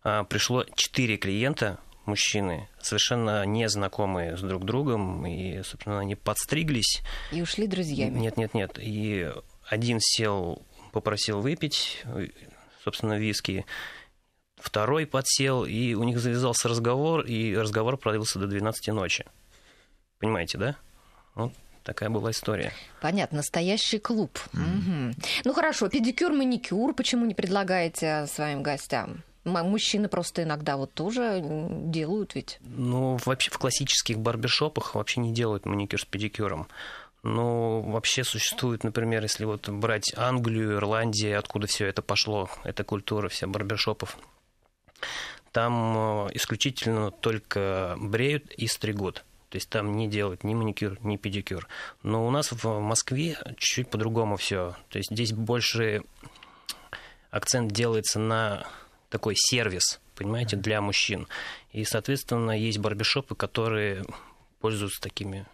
э, 0.05 0.25
пришло 0.29 0.65
четыре 0.75 1.17
клиента, 1.17 1.79
мужчины, 2.07 2.69
совершенно 2.81 3.45
незнакомые 3.45 4.37
с 4.37 4.41
друг 4.41 4.65
другом, 4.65 5.27
и, 5.27 5.63
собственно, 5.63 6.01
они 6.01 6.15
подстриглись. 6.15 7.03
И 7.33 7.43
ушли 7.43 7.67
друзьями. 7.67 8.19
Нет, 8.19 8.37
нет, 8.37 8.55
нет. 8.55 8.79
И 8.81 9.31
один 9.69 9.99
сел, 10.01 10.63
попросил 10.93 11.41
выпить, 11.41 12.03
собственно, 12.83 13.19
виски, 13.19 13.65
второй 14.57 15.07
подсел, 15.07 15.65
и 15.65 15.95
у 15.95 16.05
них 16.05 16.19
завязался 16.19 16.69
разговор, 16.69 17.23
и 17.23 17.57
разговор 17.57 17.97
продлился 17.97 18.39
до 18.39 18.47
12 18.47 18.89
ночи. 18.89 19.25
Понимаете, 20.19 20.59
да? 20.59 20.77
Вот 21.35 21.53
такая 21.85 22.11
была 22.11 22.33
история. 22.33 22.73
Понятно, 23.01 23.39
настоящий 23.39 23.99
клуб. 23.99 24.39
Mm. 24.53 24.61
Угу. 24.61 25.17
Ну 25.45 25.53
хорошо, 25.53 25.89
педикюр, 25.89 26.33
маникюр, 26.33 26.95
почему 26.95 27.27
не 27.27 27.35
предлагаете 27.35 28.27
своим 28.27 28.63
гостям? 28.63 29.23
Мужчины 29.45 30.09
просто 30.09 30.43
иногда 30.43 30.79
вот 30.79 30.95
тоже 30.95 31.41
делают 31.43 32.35
ведь. 32.35 32.59
Ну, 32.63 33.19
вообще 33.27 33.51
в 33.51 33.59
классических 33.59 34.19
барбершопах 34.19 34.95
вообще 34.95 35.21
не 35.21 35.35
делают 35.35 35.67
маникюр 35.67 36.01
с 36.01 36.05
педикюром. 36.07 36.67
Ну, 37.23 37.81
вообще 37.81 38.25
существует, 38.25 38.85
например, 38.85 39.23
если 39.23 39.45
вот 39.45 39.69
брать 39.69 40.13
Англию, 40.17 40.75
Ирландию, 40.75 41.39
откуда 41.39 41.67
все 41.67 41.87
это 41.87 42.03
пошло, 42.03 42.51
эта 42.65 42.85
культура 42.85 43.29
вся 43.29 43.47
барбершопов, 43.47 44.19
там 45.53 46.27
э, 46.27 46.31
исключительно 46.35 47.11
только 47.11 47.97
бреют 47.99 48.53
и 48.53 48.67
стригут. 48.67 49.25
То 49.55 49.59
есть 49.59 49.69
там 49.69 49.97
не 49.97 50.09
делают 50.09 50.43
ни 50.43 50.53
маникюр, 50.53 50.99
ни 51.05 51.17
педикюр. 51.17 51.69
Но 52.03 52.27
у 52.27 52.31
нас 52.33 52.51
в 52.51 52.81
Москве 52.81 53.39
чуть 53.57 53.89
по-другому 53.89 54.37
все. 54.37 54.75
То 54.89 54.99
есть 54.99 55.13
здесь 55.13 55.33
больше 55.33 56.03
акцент 57.31 57.71
делается 57.71 58.19
на 58.19 58.67
такой 59.11 59.35
сервис, 59.37 60.01
понимаете, 60.17 60.57
для 60.57 60.81
мужчин. 60.81 61.29
И, 61.71 61.85
соответственно, 61.85 62.51
есть 62.51 62.79
барбершопы, 62.79 63.37
которые 63.37 64.05
пользуются 64.59 65.01
такими 65.01 65.47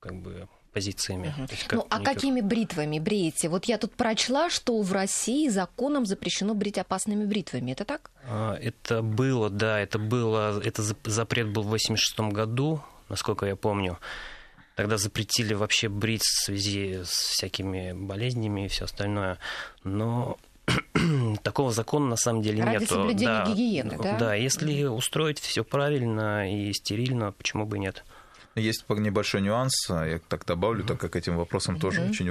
как 0.00 0.14
бы 0.14 0.48
позициями. 0.72 1.34
Угу. 1.36 1.46
Есть, 1.50 1.64
как 1.64 1.80
ну, 1.80 1.86
а 1.90 2.00
какими 2.00 2.40
бритвами 2.40 2.98
бреете? 2.98 3.50
Вот 3.50 3.66
я 3.66 3.76
тут 3.76 3.92
прочла, 3.92 4.48
что 4.48 4.80
в 4.80 4.90
России 4.90 5.50
законом 5.50 6.06
запрещено 6.06 6.54
брить 6.54 6.78
опасными 6.78 7.26
бритвами. 7.26 7.72
Это 7.72 7.84
так? 7.84 8.10
А, 8.26 8.54
это 8.54 9.02
было, 9.02 9.50
да, 9.50 9.80
это 9.80 9.98
было, 9.98 10.58
это 10.62 10.82
запрет 11.04 11.52
был 11.52 11.64
в 11.64 11.66
86 11.66 12.32
году 12.32 12.82
насколько 13.08 13.46
я 13.46 13.56
помню. 13.56 13.98
Тогда 14.76 14.96
запретили 14.96 15.54
вообще 15.54 15.88
брить 15.88 16.24
в 16.24 16.44
связи 16.44 17.00
с 17.04 17.10
всякими 17.10 17.92
болезнями 17.92 18.66
и 18.66 18.68
все 18.68 18.86
остальное. 18.86 19.38
Но 19.84 20.36
такого 21.42 21.70
закона 21.72 22.06
на 22.06 22.16
самом 22.16 22.42
деле 22.42 22.64
Ради 22.64 22.80
нет. 22.80 22.88
соблюдения 22.88 23.44
да, 23.44 23.46
гигиены, 23.46 23.98
да? 24.02 24.18
Да, 24.18 24.34
если 24.34 24.84
устроить 24.84 25.38
все 25.38 25.62
правильно 25.64 26.50
и 26.52 26.72
стерильно, 26.72 27.32
почему 27.32 27.66
бы 27.66 27.78
нет? 27.78 28.04
Есть 28.54 28.84
небольшой 28.88 29.40
нюанс, 29.40 29.72
я 29.88 30.20
так 30.28 30.44
добавлю, 30.44 30.84
так 30.84 30.98
как 30.98 31.16
этим 31.16 31.36
вопросом 31.36 31.78
тоже 31.80 32.00
mm-hmm. 32.00 32.10
очень 32.10 32.30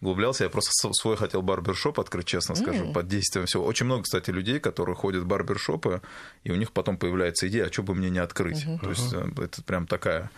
углублялся. 0.00 0.44
Я 0.44 0.50
просто 0.50 0.70
свой 0.92 1.16
хотел 1.16 1.42
барбершоп 1.42 1.98
открыть, 1.98 2.26
честно 2.26 2.54
скажу, 2.54 2.84
mm-hmm. 2.84 2.92
под 2.92 3.08
действием 3.08 3.46
всего. 3.46 3.64
Очень 3.64 3.86
много, 3.86 4.02
кстати, 4.02 4.30
людей, 4.30 4.60
которые 4.60 4.94
ходят 4.96 5.22
в 5.22 5.26
барбершопы, 5.26 6.02
и 6.44 6.50
у 6.50 6.56
них 6.56 6.72
потом 6.72 6.98
появляется 6.98 7.48
идея, 7.48 7.66
а 7.66 7.72
что 7.72 7.82
бы 7.82 7.94
мне 7.94 8.10
не 8.10 8.18
открыть. 8.18 8.64
Mm-hmm. 8.64 8.80
То 8.80 8.90
есть 8.90 9.12
э, 9.14 9.42
это 9.42 9.62
прям 9.62 9.86
такая 9.86 10.30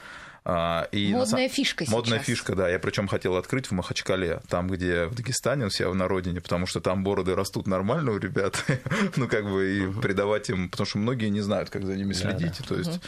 а, 0.50 0.88
и 0.92 1.12
модная 1.12 1.42
на... 1.42 1.48
фишка 1.50 1.84
сейчас. 1.84 1.92
Модная 1.92 2.18
фишка, 2.20 2.54
да. 2.54 2.70
Я 2.70 2.78
причем 2.78 3.06
хотел 3.06 3.36
открыть 3.36 3.66
в 3.66 3.72
Махачкале, 3.72 4.40
там, 4.48 4.68
где 4.68 5.04
в 5.04 5.14
Дагестане, 5.14 5.66
у 5.66 5.70
себя 5.70 5.92
на 5.92 6.08
родине, 6.08 6.40
потому 6.40 6.66
что 6.66 6.80
там 6.80 7.04
бороды 7.04 7.34
растут 7.34 7.66
нормально 7.66 8.12
у 8.12 8.18
ребят. 8.18 8.64
ну, 9.16 9.28
как 9.28 9.44
бы, 9.44 9.70
и 9.70 10.00
придавать 10.00 10.48
им... 10.48 10.70
Потому 10.70 10.86
что 10.86 10.98
многие 10.98 11.28
не 11.28 11.42
знают, 11.42 11.68
как 11.68 11.84
за 11.84 11.96
ними 11.96 12.14
следить. 12.14 12.58
То 12.66 12.76
есть 12.76 12.98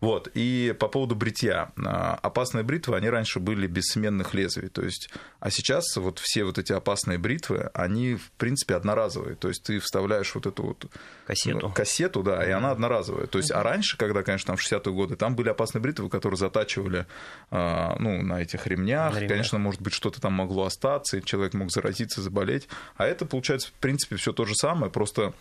вот. 0.00 0.30
И 0.34 0.74
по 0.78 0.88
поводу 0.88 1.16
бритья. 1.16 1.72
А, 1.84 2.18
опасные 2.22 2.62
бритвы, 2.62 2.96
они 2.96 3.10
раньше 3.10 3.40
были 3.40 3.66
без 3.66 3.84
сменных 3.86 4.32
лезвий. 4.32 4.68
То 4.68 4.82
есть, 4.82 5.10
а 5.40 5.50
сейчас 5.50 5.96
вот 5.96 6.20
все 6.20 6.44
вот 6.44 6.58
эти 6.58 6.72
опасные 6.72 7.18
бритвы, 7.18 7.70
они, 7.74 8.14
в 8.14 8.30
принципе, 8.32 8.76
одноразовые. 8.76 9.34
То 9.34 9.48
есть, 9.48 9.64
ты 9.64 9.80
вставляешь 9.80 10.34
вот 10.34 10.46
эту 10.46 10.62
вот... 10.62 10.86
Кассету. 11.26 11.70
Кассету, 11.70 12.22
да, 12.22 12.46
и 12.46 12.50
она 12.50 12.70
одноразовая. 12.70 13.26
То 13.26 13.38
есть, 13.38 13.50
а 13.50 13.62
раньше, 13.62 13.96
когда, 13.96 14.22
конечно, 14.22 14.48
там 14.48 14.56
в 14.56 14.60
60-е 14.60 14.92
годы, 14.92 15.16
там 15.16 15.34
были 15.34 15.48
опасные 15.48 15.82
бритвы, 15.82 16.08
которые 16.08 16.38
затачивали 16.38 17.06
а, 17.50 17.96
ну, 17.98 18.22
на 18.22 18.40
этих 18.40 18.66
ремнях. 18.66 19.14
На 19.14 19.18
ремнях. 19.18 19.30
Конечно, 19.30 19.58
может 19.58 19.82
быть, 19.82 19.94
что-то 19.94 20.20
там 20.20 20.32
могло 20.32 20.64
остаться, 20.64 21.16
и 21.16 21.24
человек 21.24 21.54
мог 21.54 21.72
заразиться, 21.72 22.22
заболеть. 22.22 22.68
А 22.96 23.04
это, 23.04 23.26
получается, 23.26 23.68
в 23.68 23.72
принципе, 23.72 24.16
все 24.16 24.32
то 24.32 24.44
же 24.44 24.54
самое, 24.54 24.92
просто 24.92 25.34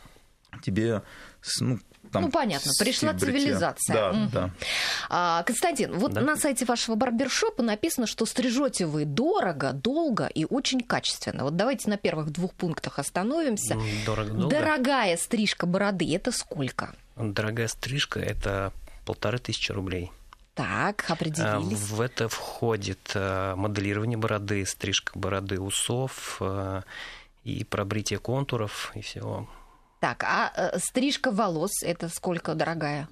тебе 0.62 1.02
ну, 1.60 1.80
там 2.12 2.24
ну, 2.24 2.32
понятно, 2.32 2.72
пришла 2.80 3.14
цивилизация. 3.14 3.94
Да, 3.94 4.10
угу. 4.12 4.30
да. 4.32 4.52
А, 5.10 5.44
Константин, 5.44 5.98
вот 5.98 6.14
да. 6.14 6.22
на 6.22 6.36
сайте 6.36 6.66
вашего 6.66 6.96
барбершопа 6.96 7.64
написано, 7.64 8.08
что 8.08 8.26
стрижете 8.26 8.86
вы 8.86 9.06
дорого, 9.06 9.74
долго 9.74 10.28
и 10.28 10.46
очень 10.46 10.82
качественно. 10.82 11.44
Вот 11.44 11.56
давайте 11.56 11.90
на 11.90 11.98
первых 11.98 12.32
двух 12.32 12.54
пунктах 12.54 13.00
остановимся. 13.00 13.78
Дорого, 14.06 14.32
долго. 14.32 14.56
Дорогая 14.56 15.18
стрижка 15.18 15.66
бороды 15.66 16.14
это 16.16 16.32
сколько? 16.32 16.96
Дорогая 17.16 17.68
стрижка 17.68 18.20
это 18.20 18.72
полторы 19.06 19.40
тысячи 19.40 19.72
рублей. 19.72 20.12
Так, 20.54 21.06
определились. 21.10 21.78
В 21.78 22.02
это 22.02 22.30
входит 22.30 23.12
э, 23.14 23.54
моделирование 23.56 24.18
бороды, 24.18 24.66
стрижка 24.66 25.12
бороды 25.18 25.60
усов 25.60 26.38
э, 26.40 26.82
и 27.44 27.64
пробритие 27.64 28.18
контуров 28.18 28.92
и 28.96 29.02
всего 29.02 29.48
так, 30.00 30.24
а 30.24 30.52
э, 30.56 30.80
стрижка 30.80 31.32
волос 31.32 31.84
это 31.84 32.10
сколько 32.10 32.56
дорогая? 32.56 33.08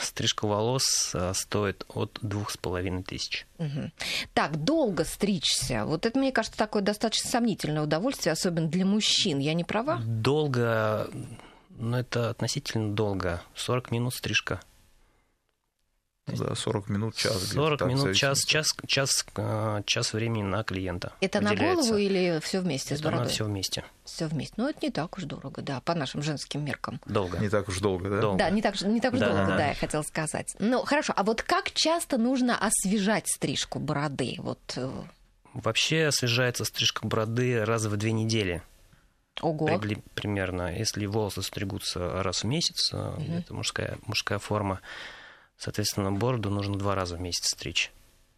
Стрижка 0.00 0.46
волос 0.46 1.12
э, 1.14 1.32
стоит 1.34 1.84
от 1.88 2.18
двух 2.22 2.50
с 2.50 2.56
половиной 2.56 3.02
тысяч. 3.02 3.46
Угу. 3.58 3.90
Так, 4.32 4.64
долго 4.64 5.04
стричься. 5.04 5.84
Вот 5.84 6.06
это, 6.06 6.18
мне 6.18 6.32
кажется, 6.32 6.58
такое 6.58 6.82
достаточно 6.82 7.28
сомнительное 7.30 7.82
удовольствие, 7.82 8.32
особенно 8.32 8.68
для 8.68 8.86
мужчин. 8.86 9.38
Я 9.38 9.54
не 9.54 9.64
права? 9.64 10.00
Долго, 10.04 11.10
ну 11.70 11.98
это 11.98 12.30
относительно 12.30 12.94
долго. 12.94 13.42
40 13.54 13.90
минут 13.90 14.14
стрижка. 14.14 14.60
Да, 16.26 16.54
40 16.54 16.88
минут, 16.88 17.16
час. 17.16 17.52
40 17.52 17.78
так, 17.78 17.88
минут, 17.88 18.16
час, 18.16 18.44
час, 18.44 18.74
час, 18.86 19.26
э, 19.36 19.82
час 19.84 20.14
времени 20.14 20.42
на 20.42 20.64
клиента. 20.64 21.12
Это 21.20 21.42
на 21.42 21.54
голову 21.54 21.96
или 21.96 22.40
все 22.42 22.60
вместе 22.60 22.94
это 22.94 23.02
с 23.02 23.04
бородой? 23.04 23.28
все 23.28 23.44
вместе. 23.44 23.84
Все 24.04 24.26
вместе. 24.26 24.54
Ну, 24.56 24.68
это 24.68 24.78
не 24.82 24.90
так 24.90 25.18
уж 25.18 25.24
дорого, 25.24 25.60
да, 25.60 25.80
по 25.80 25.94
нашим 25.94 26.22
женским 26.22 26.64
меркам. 26.64 26.98
Долго. 27.04 27.38
Не 27.38 27.50
так 27.50 27.68
уж 27.68 27.78
долго, 27.78 28.08
да? 28.08 28.20
Долго. 28.20 28.38
Да, 28.38 28.50
не 28.50 28.62
так, 28.62 28.80
не 28.80 29.00
так 29.00 29.12
уж 29.12 29.20
да, 29.20 29.34
долго, 29.34 29.56
да, 29.56 29.68
я 29.68 29.74
хотела 29.74 30.02
сказать. 30.02 30.54
Ну, 30.58 30.82
хорошо, 30.84 31.12
а 31.14 31.24
вот 31.24 31.42
как 31.42 31.72
часто 31.72 32.16
нужно 32.16 32.56
освежать 32.56 33.28
стрижку 33.28 33.78
бороды? 33.78 34.36
Вот... 34.38 34.60
Э, 34.76 34.90
Вообще 35.52 36.06
освежается 36.06 36.64
стрижка 36.64 37.06
бороды 37.06 37.64
раз 37.64 37.84
в 37.84 37.96
две 37.96 38.12
недели. 38.12 38.62
Ого. 39.42 39.78
При, 39.78 39.96
примерно. 40.14 40.74
Если 40.74 41.06
волосы 41.06 41.42
стригутся 41.42 42.22
раз 42.22 42.44
в 42.44 42.46
месяц, 42.46 42.92
угу. 42.94 43.22
это 43.30 43.52
мужская, 43.52 43.98
мужская 44.06 44.38
форма, 44.38 44.80
Соответственно, 45.58 46.12
бороду 46.12 46.50
нужно 46.50 46.76
два 46.76 46.94
раза 46.94 47.16
в 47.16 47.20
месяц 47.20 47.50
стричь. 47.50 47.92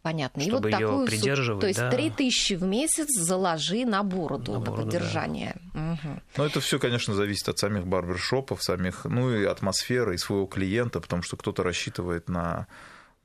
Понятно. 0.07 0.41
Чтобы 0.41 0.69
и 0.69 0.73
вот 0.73 0.79
ее 0.79 0.87
такую 0.87 1.07
придерживать. 1.07 1.61
То 1.61 1.67
есть 1.67 1.79
да. 1.79 1.91
3 1.91 2.09
тысячи 2.11 2.53
в 2.53 2.63
месяц 2.63 3.07
заложи 3.19 3.83
на 3.85 4.03
бороду, 4.03 4.53
на, 4.53 4.59
на 4.59 4.65
бороду, 4.65 4.83
поддержание. 4.83 5.57
Да. 5.73 5.93
Угу. 5.93 6.21
Ну, 6.37 6.43
это 6.45 6.61
все, 6.61 6.79
конечно, 6.79 7.13
зависит 7.13 7.49
от 7.49 7.59
самих 7.59 7.85
барбершопов, 7.85 8.63
самих, 8.63 9.03
ну 9.03 9.33
и 9.35 9.43
атмосферы, 9.43 10.15
и 10.15 10.17
своего 10.17 10.45
клиента, 10.45 11.01
потому 11.01 11.23
что 11.23 11.35
кто-то 11.35 11.61
рассчитывает 11.63 12.29
на 12.29 12.67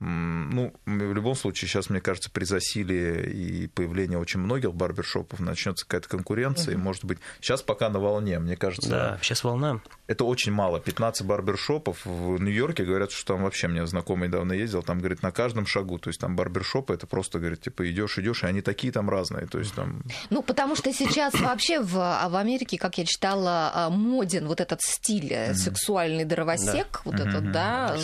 ну, 0.03 0.75
в 0.85 1.15
любом 1.15 1.35
случае, 1.35 1.69
сейчас, 1.69 1.89
мне 1.89 2.01
кажется, 2.01 2.31
при 2.31 2.45
засилии 2.45 3.31
и 3.31 3.67
появлении 3.69 4.17
очень 4.17 4.41
многих 4.41 4.75
барбершопов 4.75 5.39
начнется 5.41 5.87
какая-то 5.87 6.09
конкуренция, 6.09 6.75
угу. 6.75 6.81
и, 6.81 6.83
может 6.83 7.05
быть, 7.05 7.19
сейчас 7.41 7.63
пока 7.63 7.89
на 7.89 8.01
волне, 8.01 8.39
мне 8.39 8.57
кажется. 8.57 8.91
Да, 8.91 9.19
сейчас 9.23 9.45
волна. 9.45 9.81
Это 10.09 10.25
очень 10.25 10.53
мало. 10.53 10.81
15 10.81 11.27
барбершопов 11.27 12.05
в 12.05 12.41
Нью-Йорке 12.41 12.85
говорят, 12.85 13.13
что 13.13 13.35
там 13.35 13.45
вообще 13.45 13.69
мне 13.69 13.87
знакомый 13.87 14.29
недавно 14.29 14.53
ездил, 14.53 14.83
там, 14.83 14.99
говорит, 14.99 15.23
на 15.23 15.31
каждом 15.31 15.67
шагу, 15.67 15.99
то 15.99 16.09
есть 16.09 16.21
там 16.21 16.35
барбершопы, 16.35 16.95
это 16.95 17.07
просто, 17.07 17.39
говорит, 17.39 17.61
типа, 17.61 17.89
идешь, 17.91 18.19
идешь, 18.19 18.43
и 18.43 18.47
они 18.47 18.61
такие 18.61 18.93
там 18.93 19.09
разные, 19.09 19.47
то 19.47 19.59
есть 19.59 19.75
там... 19.75 20.03
Ну, 20.31 20.43
потому 20.43 20.75
что 20.75 20.93
сейчас 20.93 21.35
вообще 21.35 21.81
в, 21.81 21.97
а, 21.99 22.29
в 22.29 22.37
Америке, 22.37 22.79
как 22.79 22.99
я 22.99 23.05
читала, 23.05 23.71
а, 23.73 23.91
моден 23.91 24.47
вот 24.49 24.61
этот 24.61 24.81
стиль, 24.83 25.33
mm-hmm. 25.33 25.55
сексуальный 25.55 26.25
дровосек, 26.25 26.91
да. 26.93 27.01
вот 27.05 27.15
mm-hmm. 27.15 27.29
этот, 27.29 27.53
да, 27.53 27.97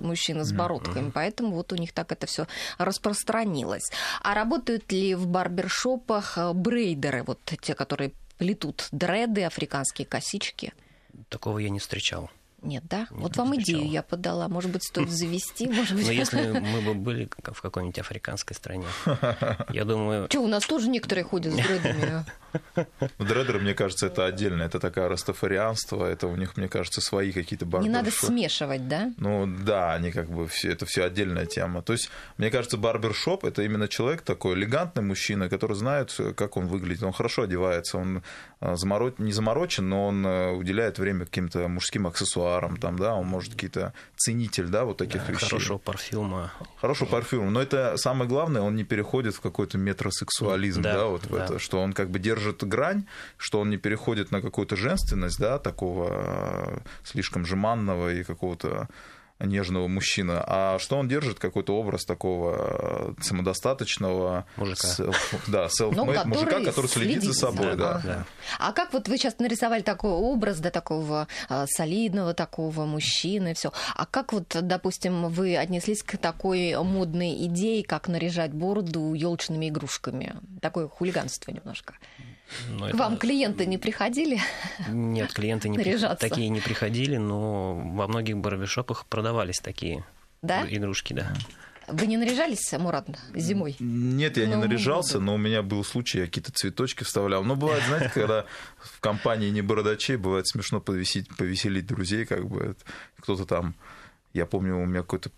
мужчина 0.00 0.44
с 0.44 0.52
бородками, 0.52 1.08
mm-hmm. 1.08 1.12
поэтому 1.12 1.35
поэтому 1.36 1.56
вот 1.56 1.72
у 1.72 1.76
них 1.76 1.92
так 1.92 2.12
это 2.12 2.26
все 2.26 2.46
распространилось. 2.78 3.90
А 4.22 4.34
работают 4.34 4.92
ли 4.92 5.14
в 5.14 5.26
барбершопах 5.26 6.38
э, 6.38 6.52
брейдеры, 6.52 7.22
вот 7.22 7.40
те, 7.60 7.74
которые 7.74 8.12
плетут 8.38 8.88
дреды, 8.92 9.44
африканские 9.44 10.06
косички? 10.06 10.72
Такого 11.28 11.58
я 11.58 11.70
не 11.70 11.78
встречал. 11.78 12.30
Нет, 12.62 12.84
да? 12.88 13.00
Нет, 13.00 13.08
вот 13.10 13.36
вам 13.36 13.52
встречал. 13.52 13.80
идею 13.80 13.92
я 13.92 14.02
подала. 14.02 14.48
Может 14.48 14.70
быть, 14.70 14.82
стоит 14.82 15.10
завести, 15.10 15.66
может 15.70 15.96
быть. 15.96 16.06
Но 16.06 16.12
если 16.12 16.48
мы 16.60 16.80
бы 16.80 16.94
были 16.94 17.28
в 17.44 17.60
какой-нибудь 17.60 17.98
африканской 17.98 18.56
стране, 18.56 18.86
я 19.70 19.84
думаю... 19.84 20.26
Что, 20.30 20.40
у 20.40 20.48
нас 20.48 20.66
тоже 20.66 20.88
некоторые 20.88 21.24
ходят 21.24 21.52
с 21.52 21.56
дредами. 21.56 22.24
Дредеры, 23.18 23.60
мне 23.60 23.74
кажется, 23.74 24.06
это 24.06 24.24
отдельно. 24.24 24.62
Это 24.62 24.80
такая 24.80 25.08
растафарианство. 25.08 26.06
Это 26.06 26.26
у 26.26 26.36
них, 26.36 26.56
мне 26.56 26.68
кажется, 26.68 27.00
свои 27.00 27.32
какие-то 27.32 27.66
барбершопы. 27.66 27.88
Не 27.88 27.94
надо 27.94 28.10
смешивать, 28.10 28.88
да? 28.88 29.12
Ну 29.18 29.46
да, 29.46 29.92
они 29.92 30.10
как 30.10 30.30
бы 30.30 30.48
все, 30.48 30.70
это 30.70 30.86
все 30.86 31.04
отдельная 31.04 31.44
тема. 31.44 31.82
То 31.82 31.92
есть, 31.92 32.08
мне 32.38 32.50
кажется, 32.50 32.78
барбершоп 32.78 33.44
это 33.44 33.62
именно 33.62 33.88
человек 33.88 34.22
такой 34.22 34.54
элегантный 34.54 35.02
мужчина, 35.02 35.50
который 35.50 35.76
знает, 35.76 36.18
как 36.34 36.56
он 36.56 36.66
выглядит. 36.66 37.02
Он 37.02 37.12
хорошо 37.12 37.42
одевается, 37.42 37.98
он 37.98 38.22
а, 38.60 38.76
заморот... 38.76 39.18
не 39.18 39.32
заморочен, 39.32 39.88
но 39.88 40.06
он 40.06 40.26
э, 40.26 40.52
уделяет 40.52 40.98
время 40.98 41.26
каким-то 41.26 41.68
мужским 41.68 42.06
аксессуарам 42.06 42.45
аксессуарам, 42.46 42.76
там, 42.76 42.98
да, 42.98 43.14
он 43.14 43.26
может 43.26 43.52
какие-то 43.52 43.92
ценитель, 44.16 44.66
да, 44.66 44.84
вот 44.84 44.96
таких 44.96 45.26
да, 45.26 45.32
вещей. 45.32 45.48
Хорошего 45.48 45.78
парфюма. 45.78 46.52
Хорошего 46.80 47.08
парфюма. 47.08 47.50
Но 47.50 47.60
это 47.60 47.96
самое 47.96 48.28
главное, 48.28 48.62
он 48.62 48.76
не 48.76 48.84
переходит 48.84 49.34
в 49.34 49.40
какой-то 49.40 49.78
метросексуализм, 49.78 50.82
да, 50.82 50.94
да 50.94 51.06
вот 51.06 51.26
в 51.26 51.30
да. 51.30 51.44
это, 51.44 51.58
что 51.58 51.80
он 51.80 51.92
как 51.92 52.10
бы 52.10 52.18
держит 52.18 52.64
грань, 52.64 53.06
что 53.36 53.60
он 53.60 53.70
не 53.70 53.76
переходит 53.76 54.30
на 54.30 54.40
какую-то 54.40 54.76
женственность, 54.76 55.38
да, 55.38 55.58
такого 55.58 56.08
э, 56.10 56.78
слишком 57.04 57.44
жеманного 57.44 58.12
и 58.12 58.24
какого-то 58.24 58.88
нежного 59.38 59.86
мужчины, 59.86 60.40
а 60.46 60.78
что 60.78 60.96
он 60.96 61.08
держит 61.08 61.38
какой-то 61.38 61.76
образ 61.76 62.04
такого 62.04 63.14
э, 63.18 63.22
самодостаточного 63.22 64.46
мужика, 64.56 64.86
селф, 64.86 65.34
да, 65.46 65.66
self 65.66 65.92
ну, 65.94 66.06
который 66.06 66.26
мужика, 66.26 66.60
который 66.60 66.86
следит, 66.86 67.22
следит 67.22 67.34
за 67.34 67.40
собой, 67.40 67.76
да, 67.76 67.94
да. 67.94 68.02
да. 68.04 68.26
А 68.58 68.72
как 68.72 68.92
вот 68.92 69.08
вы 69.08 69.18
сейчас 69.18 69.38
нарисовали 69.38 69.82
такой 69.82 70.12
образ, 70.12 70.58
да, 70.60 70.70
такого 70.70 71.28
а, 71.48 71.66
солидного 71.66 72.32
такого 72.32 72.86
мужчины, 72.86 73.54
все. 73.54 73.72
А 73.94 74.06
как 74.06 74.32
вот, 74.32 74.56
допустим, 74.60 75.28
вы 75.28 75.56
отнеслись 75.56 76.02
к 76.02 76.16
такой 76.16 76.74
модной 76.82 77.46
идее, 77.46 77.84
как 77.84 78.08
наряжать 78.08 78.52
бороду 78.52 79.12
елочными 79.12 79.68
игрушками? 79.68 80.36
Такое 80.62 80.88
хулиганство 80.88 81.50
немножко. 81.50 81.94
Но 82.68 82.78
ну, 82.78 82.84
К 82.86 82.88
это... 82.88 82.96
вам 82.96 83.16
клиенты 83.16 83.66
не 83.66 83.78
приходили? 83.78 84.40
Нет, 84.88 85.32
клиенты 85.32 85.68
не 85.68 85.78
при... 85.78 85.98
такие 86.16 86.48
не 86.48 86.60
приходили, 86.60 87.16
но 87.16 87.74
во 87.74 88.06
многих 88.06 88.38
барбершопах 88.38 89.06
продавались 89.06 89.58
такие 89.58 90.04
да? 90.42 90.64
игрушки, 90.68 91.12
да. 91.12 91.34
Вы 91.88 92.06
не 92.06 92.16
наряжались, 92.16 92.72
Мурат, 92.72 93.06
зимой? 93.34 93.76
Нет, 93.78 94.36
я 94.36 94.46
не 94.46 94.56
наряжался, 94.56 95.20
но 95.20 95.34
у 95.34 95.38
меня 95.38 95.62
был 95.62 95.84
случай, 95.84 96.18
я 96.18 96.26
какие-то 96.26 96.50
цветочки 96.50 97.04
вставлял. 97.04 97.44
Но 97.44 97.54
бывает, 97.54 97.84
знаете, 97.86 98.10
когда 98.12 98.44
в 98.78 99.00
компании 99.00 99.50
не 99.50 99.62
бородачей, 99.62 100.16
бывает 100.16 100.48
смешно 100.48 100.80
повесить, 100.80 101.28
повеселить 101.36 101.86
друзей, 101.86 102.26
как 102.26 102.48
бы 102.48 102.76
кто-то 103.20 103.46
там 103.46 103.76
я 104.36 104.44
помню, 104.44 104.76
у 104.76 104.84
меня 104.84 105.00
какой-то 105.00 105.30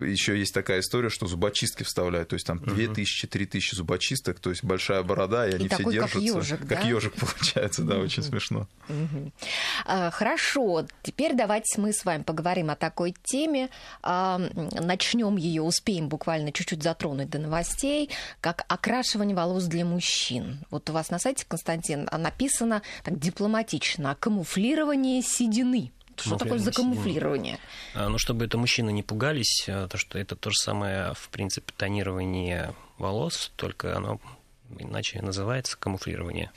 еще 0.00 0.38
есть 0.38 0.52
такая 0.52 0.80
история, 0.80 1.08
что 1.08 1.26
зубочистки 1.26 1.82
вставляют, 1.82 2.28
то 2.28 2.34
есть 2.34 2.46
там 2.46 2.58
2000-3000 2.58 3.60
зубочисток, 3.72 4.40
то 4.40 4.50
есть 4.50 4.62
большая 4.62 5.02
борода, 5.02 5.46
и, 5.48 5.52
и 5.52 5.54
они 5.54 5.68
все 5.68 5.90
держатся. 5.90 6.18
Как 6.18 6.22
ежик, 6.22 6.58
как 6.60 6.68
да? 6.68 6.80
ежик 6.88 7.14
получается, 7.20 7.82
да, 7.82 7.98
очень 7.98 8.22
смешно. 8.22 8.68
А, 9.84 10.10
хорошо, 10.10 10.86
теперь 11.02 11.34
давайте 11.34 11.80
мы 11.80 11.92
с 11.92 12.04
вами 12.04 12.22
поговорим 12.22 12.70
о 12.70 12.76
такой 12.76 13.14
теме. 13.22 13.70
А, 14.02 14.38
начнем 14.38 15.36
ее, 15.36 15.62
успеем 15.62 16.08
буквально 16.08 16.52
чуть-чуть 16.52 16.82
затронуть 16.82 17.30
до 17.30 17.38
новостей, 17.38 18.10
как 18.40 18.64
окрашивание 18.68 19.36
волос 19.36 19.64
для 19.64 19.84
мужчин. 19.84 20.58
Вот 20.70 20.90
у 20.90 20.92
вас 20.92 21.10
на 21.10 21.18
сайте, 21.18 21.44
Константин, 21.48 22.08
написано 22.12 22.82
так 23.02 23.18
дипломатично, 23.18 24.16
камуфлирование 24.18 25.22
седины. 25.22 25.92
Что 26.20 26.36
такое 26.36 26.58
закамуфлирование? 26.58 27.58
А, 27.94 28.08
ну, 28.08 28.18
чтобы 28.18 28.44
это 28.44 28.58
мужчины 28.58 28.90
не 28.90 29.02
пугались, 29.02 29.66
а, 29.68 29.88
то 29.88 29.96
что 29.98 30.18
это 30.18 30.36
то 30.36 30.50
же 30.50 30.56
самое, 30.56 31.14
в 31.14 31.28
принципе, 31.28 31.72
тонирование 31.76 32.74
волос, 32.98 33.52
только 33.56 33.96
оно 33.96 34.20
иначе 34.78 35.22
называется 35.22 35.76
камуфлирование. 35.76 36.50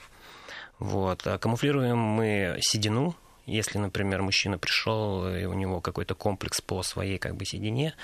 Вот. 0.80 1.26
А 1.28 1.38
камуфлируем 1.38 1.98
мы 1.98 2.58
седину, 2.62 3.16
если, 3.46 3.78
например, 3.78 4.22
мужчина 4.22 4.58
пришел 4.58 5.28
и 5.28 5.46
у 5.46 5.54
него 5.54 5.82
какой-то 5.82 6.16
комплекс 6.16 6.62
по 6.62 6.84
своей 6.84 7.18
как 7.18 7.36
бы 7.36 7.46
седине, 7.46 7.96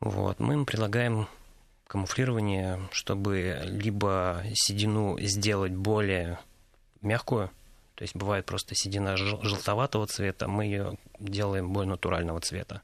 вот, 0.00 0.40
мы 0.40 0.54
им 0.54 0.66
предлагаем 0.66 1.26
камуфлирование, 1.86 2.80
чтобы 2.92 3.62
либо 3.64 4.42
седину 4.54 5.18
сделать 5.20 5.72
более 5.72 6.38
мягкую, 7.00 7.50
то 7.96 8.02
есть 8.02 8.14
бывает 8.14 8.44
просто 8.44 8.74
седина 8.74 9.16
желтоватого 9.16 10.06
цвета, 10.06 10.48
мы 10.48 10.66
ее 10.66 10.98
делаем 11.18 11.72
более 11.72 11.90
натурального 11.90 12.40
цвета. 12.40 12.82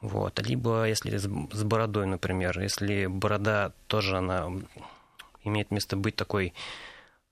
Вот. 0.00 0.40
Либо 0.40 0.86
если 0.86 1.16
с 1.16 1.64
бородой, 1.64 2.06
например, 2.06 2.60
если 2.60 3.06
борода 3.06 3.72
тоже 3.88 4.18
она 4.18 4.48
имеет 5.42 5.72
место 5.72 5.96
быть 5.96 6.14
такой 6.14 6.54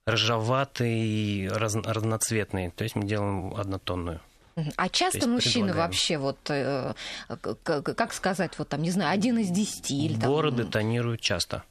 рыжеватой, 0.05 1.47
раз, 1.47 1.75
разноцветной, 1.75 2.71
то 2.71 2.83
есть 2.83 2.95
мы 2.95 3.05
делаем 3.05 3.55
однотонную. 3.55 4.19
А 4.75 4.89
часто 4.89 5.27
мужчины 5.27 5.73
вообще, 5.73 6.17
вот, 6.17 6.37
э, 6.49 6.93
как 7.27 8.13
сказать, 8.13 8.57
вот 8.57 8.69
там, 8.69 8.81
не 8.81 8.91
знаю, 8.91 9.13
один 9.13 9.37
из 9.37 9.49
десяти 9.49 10.05
или 10.05 10.19
там... 10.19 10.29
Бороды 10.29 10.65
тонируют 10.65 11.21
часто. 11.21 11.63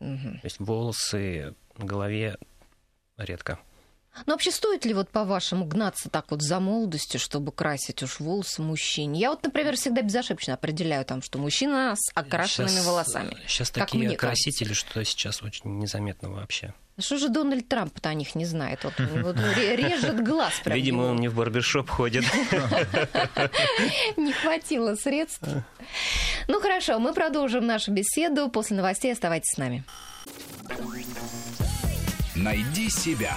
Угу. 0.00 0.38
То 0.40 0.44
есть 0.44 0.60
волосы 0.60 1.54
на 1.76 1.84
голове 1.84 2.36
редко. 3.16 3.58
Ну, 4.26 4.34
вообще, 4.34 4.50
стоит 4.50 4.84
ли 4.84 4.94
вот 4.94 5.08
по-вашему 5.08 5.64
гнаться 5.64 6.10
так 6.10 6.30
вот 6.30 6.42
за 6.42 6.60
молодостью, 6.60 7.18
чтобы 7.18 7.50
красить 7.50 8.02
уж 8.02 8.20
волосы 8.20 8.60
мужчине? 8.62 9.18
Я 9.18 9.30
вот, 9.30 9.42
например, 9.42 9.76
всегда 9.76 10.02
безошибочно 10.02 10.54
определяю 10.54 11.04
там, 11.04 11.22
что 11.22 11.38
мужчина 11.38 11.94
с 11.96 12.10
окрашенными 12.14 12.70
сейчас, 12.70 12.86
волосами. 12.86 13.36
Сейчас 13.46 13.70
такие 13.70 14.16
красители, 14.16 14.74
что 14.74 15.02
сейчас 15.04 15.42
очень 15.42 15.78
незаметно 15.78 16.30
вообще. 16.30 16.74
Что 16.98 17.16
же 17.16 17.30
Дональд 17.30 17.66
Трамп-то 17.68 18.10
о 18.10 18.14
них 18.14 18.34
не 18.34 18.44
знает? 18.44 18.84
Вот, 18.84 18.92
вот 18.98 19.36
режет 19.56 20.22
глаз 20.22 20.52
прям. 20.62 20.76
Видимо, 20.76 21.02
он 21.04 21.16
не 21.16 21.28
в 21.28 21.34
барбершоп 21.34 21.88
ходит. 21.88 22.24
Не 24.16 24.32
хватило 24.32 24.94
средств. 24.94 25.48
Ну 26.48 26.60
хорошо, 26.60 26.98
мы 26.98 27.14
продолжим 27.14 27.66
нашу 27.66 27.92
беседу. 27.92 28.50
После 28.50 28.76
новостей 28.76 29.10
оставайтесь 29.10 29.54
с 29.54 29.58
нами. 29.58 29.84
Найди 32.36 32.90
себя. 32.90 33.36